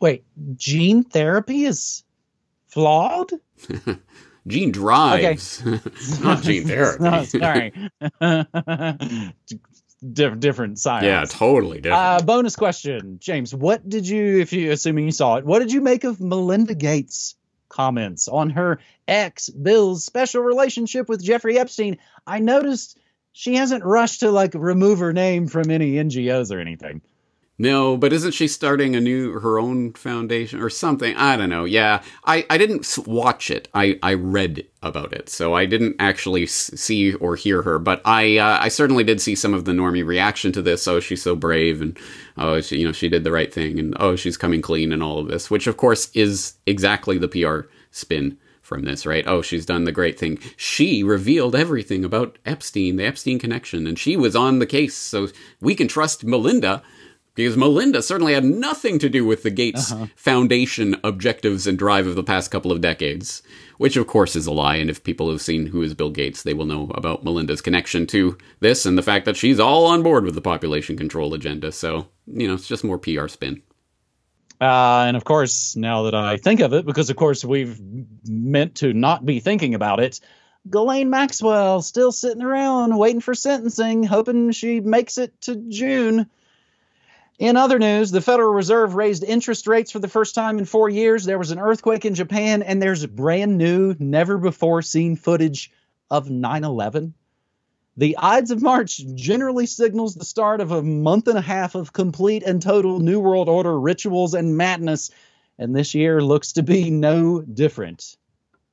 Wait, 0.00 0.24
gene 0.56 1.04
therapy 1.04 1.64
is 1.64 2.02
flawed? 2.66 3.30
gene 4.46 4.72
drives, 4.72 5.62
okay. 5.66 5.80
not 6.22 6.42
gene 6.42 6.66
therapy. 6.66 7.02
no, 7.02 7.24
sorry. 7.24 7.72
Different, 10.12 10.40
different 10.40 10.80
science. 10.80 11.04
Yeah, 11.04 11.24
totally 11.28 11.80
different. 11.80 12.02
Uh, 12.02 12.20
bonus 12.24 12.56
question, 12.56 13.18
James. 13.20 13.54
What 13.54 13.88
did 13.88 14.08
you, 14.08 14.40
if 14.40 14.52
you, 14.52 14.72
assuming 14.72 15.04
you 15.04 15.12
saw 15.12 15.36
it, 15.36 15.44
what 15.44 15.60
did 15.60 15.72
you 15.72 15.80
make 15.80 16.02
of 16.02 16.20
Melinda 16.20 16.74
Gates' 16.74 17.36
comments 17.68 18.26
on 18.26 18.50
her 18.50 18.80
ex 19.06 19.48
Bill's 19.48 20.04
special 20.04 20.42
relationship 20.42 21.08
with 21.08 21.22
Jeffrey 21.22 21.56
Epstein? 21.56 21.98
I 22.26 22.40
noticed 22.40 22.98
she 23.30 23.54
hasn't 23.54 23.84
rushed 23.84 24.20
to 24.20 24.32
like 24.32 24.54
remove 24.54 24.98
her 24.98 25.12
name 25.12 25.46
from 25.46 25.70
any 25.70 25.92
NGOs 25.92 26.52
or 26.52 26.58
anything. 26.58 27.00
No, 27.62 27.96
but 27.96 28.12
isn't 28.12 28.32
she 28.32 28.48
starting 28.48 28.96
a 28.96 29.00
new 29.00 29.38
her 29.38 29.56
own 29.56 29.92
foundation 29.92 30.60
or 30.60 30.68
something? 30.68 31.14
I 31.14 31.36
don't 31.36 31.48
know. 31.48 31.64
Yeah, 31.64 32.02
I 32.24 32.44
I 32.50 32.58
didn't 32.58 32.98
watch 33.06 33.52
it. 33.52 33.68
I 33.72 34.00
I 34.02 34.14
read 34.14 34.66
about 34.82 35.12
it, 35.12 35.28
so 35.28 35.54
I 35.54 35.66
didn't 35.66 35.94
actually 36.00 36.46
see 36.46 37.14
or 37.14 37.36
hear 37.36 37.62
her. 37.62 37.78
But 37.78 38.02
I 38.04 38.38
uh, 38.38 38.58
I 38.60 38.66
certainly 38.66 39.04
did 39.04 39.20
see 39.20 39.36
some 39.36 39.54
of 39.54 39.64
the 39.64 39.70
normie 39.70 40.04
reaction 40.04 40.50
to 40.50 40.60
this. 40.60 40.88
Oh, 40.88 40.98
she's 40.98 41.22
so 41.22 41.36
brave, 41.36 41.80
and 41.80 41.96
oh, 42.36 42.60
she 42.60 42.78
you 42.78 42.84
know 42.84 42.90
she 42.90 43.08
did 43.08 43.22
the 43.22 43.30
right 43.30 43.54
thing, 43.54 43.78
and 43.78 43.96
oh, 44.00 44.16
she's 44.16 44.36
coming 44.36 44.60
clean, 44.60 44.90
and 44.90 45.00
all 45.00 45.20
of 45.20 45.28
this, 45.28 45.48
which 45.48 45.68
of 45.68 45.76
course 45.76 46.10
is 46.14 46.54
exactly 46.66 47.16
the 47.16 47.28
PR 47.28 47.68
spin 47.92 48.38
from 48.60 48.82
this, 48.82 49.06
right? 49.06 49.24
Oh, 49.28 49.40
she's 49.40 49.66
done 49.66 49.84
the 49.84 49.92
great 49.92 50.18
thing. 50.18 50.40
She 50.56 51.04
revealed 51.04 51.54
everything 51.54 52.04
about 52.04 52.38
Epstein, 52.44 52.96
the 52.96 53.04
Epstein 53.06 53.38
connection, 53.38 53.86
and 53.86 53.96
she 53.96 54.16
was 54.16 54.34
on 54.34 54.58
the 54.58 54.66
case, 54.66 54.96
so 54.96 55.28
we 55.60 55.76
can 55.76 55.86
trust 55.86 56.24
Melinda 56.24 56.82
because 57.34 57.56
Melinda 57.56 58.02
certainly 58.02 58.34
had 58.34 58.44
nothing 58.44 58.98
to 58.98 59.08
do 59.08 59.24
with 59.24 59.42
the 59.42 59.50
Gates 59.50 59.90
uh-huh. 59.90 60.06
Foundation 60.16 60.96
objectives 61.02 61.66
and 61.66 61.78
drive 61.78 62.06
of 62.06 62.14
the 62.14 62.22
past 62.22 62.50
couple 62.50 62.70
of 62.70 62.80
decades, 62.80 63.42
which 63.78 63.96
of 63.96 64.06
course 64.06 64.36
is 64.36 64.46
a 64.46 64.52
lie. 64.52 64.76
And 64.76 64.90
if 64.90 65.04
people 65.04 65.30
have 65.30 65.40
seen 65.40 65.66
who 65.66 65.82
is 65.82 65.94
Bill 65.94 66.10
Gates, 66.10 66.42
they 66.42 66.54
will 66.54 66.66
know 66.66 66.90
about 66.94 67.24
Melinda's 67.24 67.62
connection 67.62 68.06
to 68.08 68.36
this 68.60 68.84
and 68.84 68.98
the 68.98 69.02
fact 69.02 69.24
that 69.24 69.36
she's 69.36 69.60
all 69.60 69.86
on 69.86 70.02
board 70.02 70.24
with 70.24 70.34
the 70.34 70.40
population 70.40 70.96
control 70.96 71.32
agenda. 71.34 71.72
So, 71.72 72.08
you 72.26 72.46
know, 72.46 72.54
it's 72.54 72.68
just 72.68 72.84
more 72.84 72.98
PR 72.98 73.28
spin. 73.28 73.62
Uh, 74.60 75.06
and 75.08 75.16
of 75.16 75.24
course, 75.24 75.74
now 75.74 76.04
that 76.04 76.14
I 76.14 76.36
think 76.36 76.60
of 76.60 76.72
it, 76.72 76.86
because 76.86 77.10
of 77.10 77.16
course 77.16 77.44
we've 77.44 77.80
meant 78.28 78.76
to 78.76 78.92
not 78.92 79.26
be 79.26 79.40
thinking 79.40 79.74
about 79.74 79.98
it, 79.98 80.20
Ghislaine 80.70 81.10
Maxwell 81.10 81.82
still 81.82 82.12
sitting 82.12 82.42
around 82.42 82.96
waiting 82.96 83.20
for 83.20 83.34
sentencing, 83.34 84.04
hoping 84.04 84.52
she 84.52 84.78
makes 84.80 85.18
it 85.18 85.40
to 85.42 85.56
June. 85.68 86.30
In 87.42 87.56
other 87.56 87.80
news, 87.80 88.12
the 88.12 88.20
Federal 88.20 88.54
Reserve 88.54 88.94
raised 88.94 89.24
interest 89.24 89.66
rates 89.66 89.90
for 89.90 89.98
the 89.98 90.06
first 90.06 90.32
time 90.36 90.60
in 90.60 90.64
four 90.64 90.88
years. 90.88 91.24
There 91.24 91.40
was 91.40 91.50
an 91.50 91.58
earthquake 91.58 92.04
in 92.04 92.14
Japan, 92.14 92.62
and 92.62 92.80
there's 92.80 93.04
brand 93.04 93.58
new, 93.58 93.96
never 93.98 94.38
before 94.38 94.80
seen 94.80 95.16
footage 95.16 95.72
of 96.08 96.30
9 96.30 96.62
11. 96.62 97.14
The 97.96 98.16
Ides 98.16 98.52
of 98.52 98.62
March 98.62 99.02
generally 99.16 99.66
signals 99.66 100.14
the 100.14 100.24
start 100.24 100.60
of 100.60 100.70
a 100.70 100.84
month 100.84 101.26
and 101.26 101.36
a 101.36 101.40
half 101.40 101.74
of 101.74 101.92
complete 101.92 102.44
and 102.44 102.62
total 102.62 103.00
New 103.00 103.18
World 103.18 103.48
Order 103.48 103.76
rituals 103.76 104.34
and 104.34 104.56
madness, 104.56 105.10
and 105.58 105.74
this 105.74 105.96
year 105.96 106.22
looks 106.22 106.52
to 106.52 106.62
be 106.62 106.90
no 106.90 107.40
different. 107.40 108.16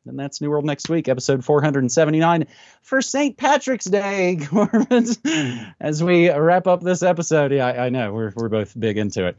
And 0.06 0.18
that's 0.18 0.42
New 0.42 0.50
World 0.50 0.66
Next 0.66 0.90
Week, 0.90 1.08
episode 1.08 1.44
479 1.44 2.48
for 2.82 3.02
St. 3.02 3.38
Patrick's 3.38 3.86
Day, 3.86 4.40
Corbin. 4.50 5.06
Hmm. 5.26 5.58
As 5.80 6.04
we 6.04 6.30
wrap 6.30 6.68
up 6.68 6.82
this 6.82 7.04
episode, 7.04 7.52
yeah, 7.52 7.68
I, 7.68 7.86
I 7.86 7.90
know 7.90 8.14
we're, 8.14 8.34
we're 8.36 8.50
both 8.50 8.80
big 8.80 8.98
into 8.98 9.28
it. 9.28 9.38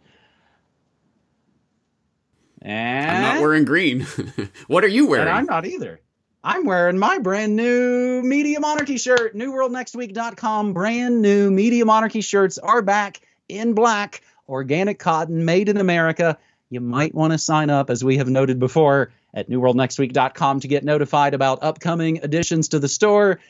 And 2.63 3.17
I'm 3.17 3.35
not 3.35 3.43
wearing 3.43 3.65
green. 3.65 4.07
what 4.67 4.85
are 4.85 4.89
you 4.89 5.07
wearing? 5.07 5.29
I'm 5.29 5.47
not 5.47 5.65
either. 5.65 6.01
I'm 6.45 6.65
wearing 6.65 6.99
my 6.99 7.19
brand 7.19 7.57
new 7.57 8.23
Media 8.23 8.61
Monarchy 8.61 8.99
shirt. 8.99 9.35
NewWorldNextWeek.com. 9.35 10.73
Brand 10.75 11.23
new 11.23 11.51
Media 11.51 11.85
Monarchy 11.85 12.21
shirts 12.21 12.59
are 12.59 12.83
back 12.83 13.21
in 13.49 13.73
black, 13.73 14.23
organic 14.49 14.99
cotton, 14.99 15.45
made 15.45 15.71
in 15.71 15.79
America. 15.79 16.39
You 16.71 16.81
might 16.81 17.15
want 17.15 17.33
to 17.33 17.39
sign 17.39 17.69
up, 17.69 17.91
as 17.91 18.05
we 18.05 18.17
have 18.19 18.29
noted 18.29 18.61
before 18.61 19.13
at 19.35 19.51
newworldnextweek.com 19.51 20.61
to 20.61 20.69
get 20.69 20.85
notified 20.85 21.35
about 21.35 21.63
upcoming 21.63 22.21
additions 22.23 22.69
to 22.69 22.79
the 22.79 22.89
store. 22.89 23.41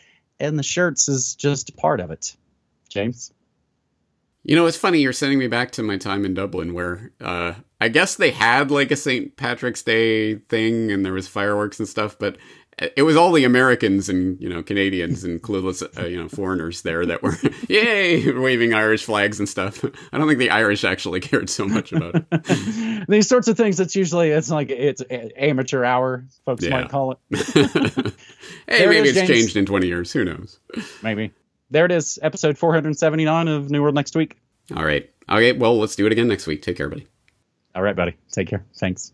And 0.41 0.59
the 0.59 0.63
shirts 0.63 1.09
is 1.09 1.35
just 1.35 1.77
part 1.77 2.01
of 2.01 2.11
it. 2.11 2.35
James? 2.89 3.33
You 4.43 4.57
know, 4.57 4.65
it's 4.67 4.79
funny 4.79 5.01
you're 5.01 5.13
sending 5.13 5.39
me 5.39 5.49
back 5.49 5.71
to 5.73 5.83
my 5.83 5.99
time 5.99 6.25
in 6.25 6.33
Dublin 6.33 6.73
where 6.73 7.13
uh, 7.21 7.55
I 7.79 7.89
guess 7.89 8.15
they 8.15 8.31
had 8.31 8.71
like 8.71 8.91
a 8.91 8.97
St. 8.97 9.37
Patrick's 9.37 9.83
Day 9.83 10.37
thing 10.37 10.91
and 10.91 11.05
there 11.05 11.13
was 11.13 11.29
fireworks 11.29 11.79
and 11.79 11.87
stuff, 11.87 12.19
but 12.19 12.39
it 12.97 13.03
was 13.03 13.17
all 13.17 13.33
the 13.33 13.45
Americans 13.45 14.09
and 14.09 14.41
you 14.41 14.49
know 14.49 14.63
Canadians 14.63 15.25
and 15.25 15.43
clueless 15.43 15.83
uh, 15.99 16.07
you 16.07 16.17
know 16.17 16.29
foreigners 16.29 16.83
there 16.83 17.05
that 17.07 17.23
were 17.23 17.37
yay 17.69 18.31
waving 18.33 18.73
Irish 18.75 19.05
flags 19.05 19.39
and 19.39 19.49
stuff. 19.49 19.85
I 20.13 20.19
don't 20.19 20.27
think 20.27 20.39
the 20.39 20.51
Irish 20.51 20.85
actually 20.85 21.21
cared 21.31 21.51
so 21.51 21.67
much 21.67 21.93
about 21.93 22.25
it. 22.31 23.05
These 23.09 23.29
sorts 23.29 23.49
of 23.49 23.57
things. 23.57 23.81
It's 23.81 23.95
usually 23.97 24.31
it's 24.31 24.51
like 24.51 24.71
it's 24.71 25.03
amateur 25.37 25.85
hour. 25.85 26.25
Folks 26.45 26.65
Yeah. 26.65 26.71
might 26.71 26.89
call 26.89 27.13
it. 27.13 27.19
hey, 27.31 27.53
There 28.67 28.83
it 28.85 28.89
maybe 28.89 29.09
is, 29.09 29.17
it's 29.17 29.27
James. 29.27 29.29
changed 29.29 29.57
in 29.57 29.67
twenty 29.67 29.87
years. 29.87 30.13
Who 30.13 30.25
knows? 30.25 30.59
Maybe. 31.03 31.33
There 31.73 31.85
it 31.85 31.93
is. 31.93 32.19
Episode 32.21 32.59
479 32.59 33.47
of 33.47 33.71
New 33.71 33.81
World 33.81 33.95
next 33.95 34.17
week. 34.17 34.37
All 34.77 34.85
right. 34.85 35.09
Okay. 35.29 35.53
Well, 35.53 35.79
let's 35.79 35.95
do 35.95 36.05
it 36.05 36.11
again 36.11 36.27
next 36.27 36.49
week. 36.49 36.63
Take 36.63 36.77
care, 36.77 36.89
buddy. 36.89 37.07
All 37.77 37.83
right, 37.83 37.95
buddy. 37.95 38.17
Take 38.33 38.49
care. 38.49 38.65
Thanks. 38.77 39.13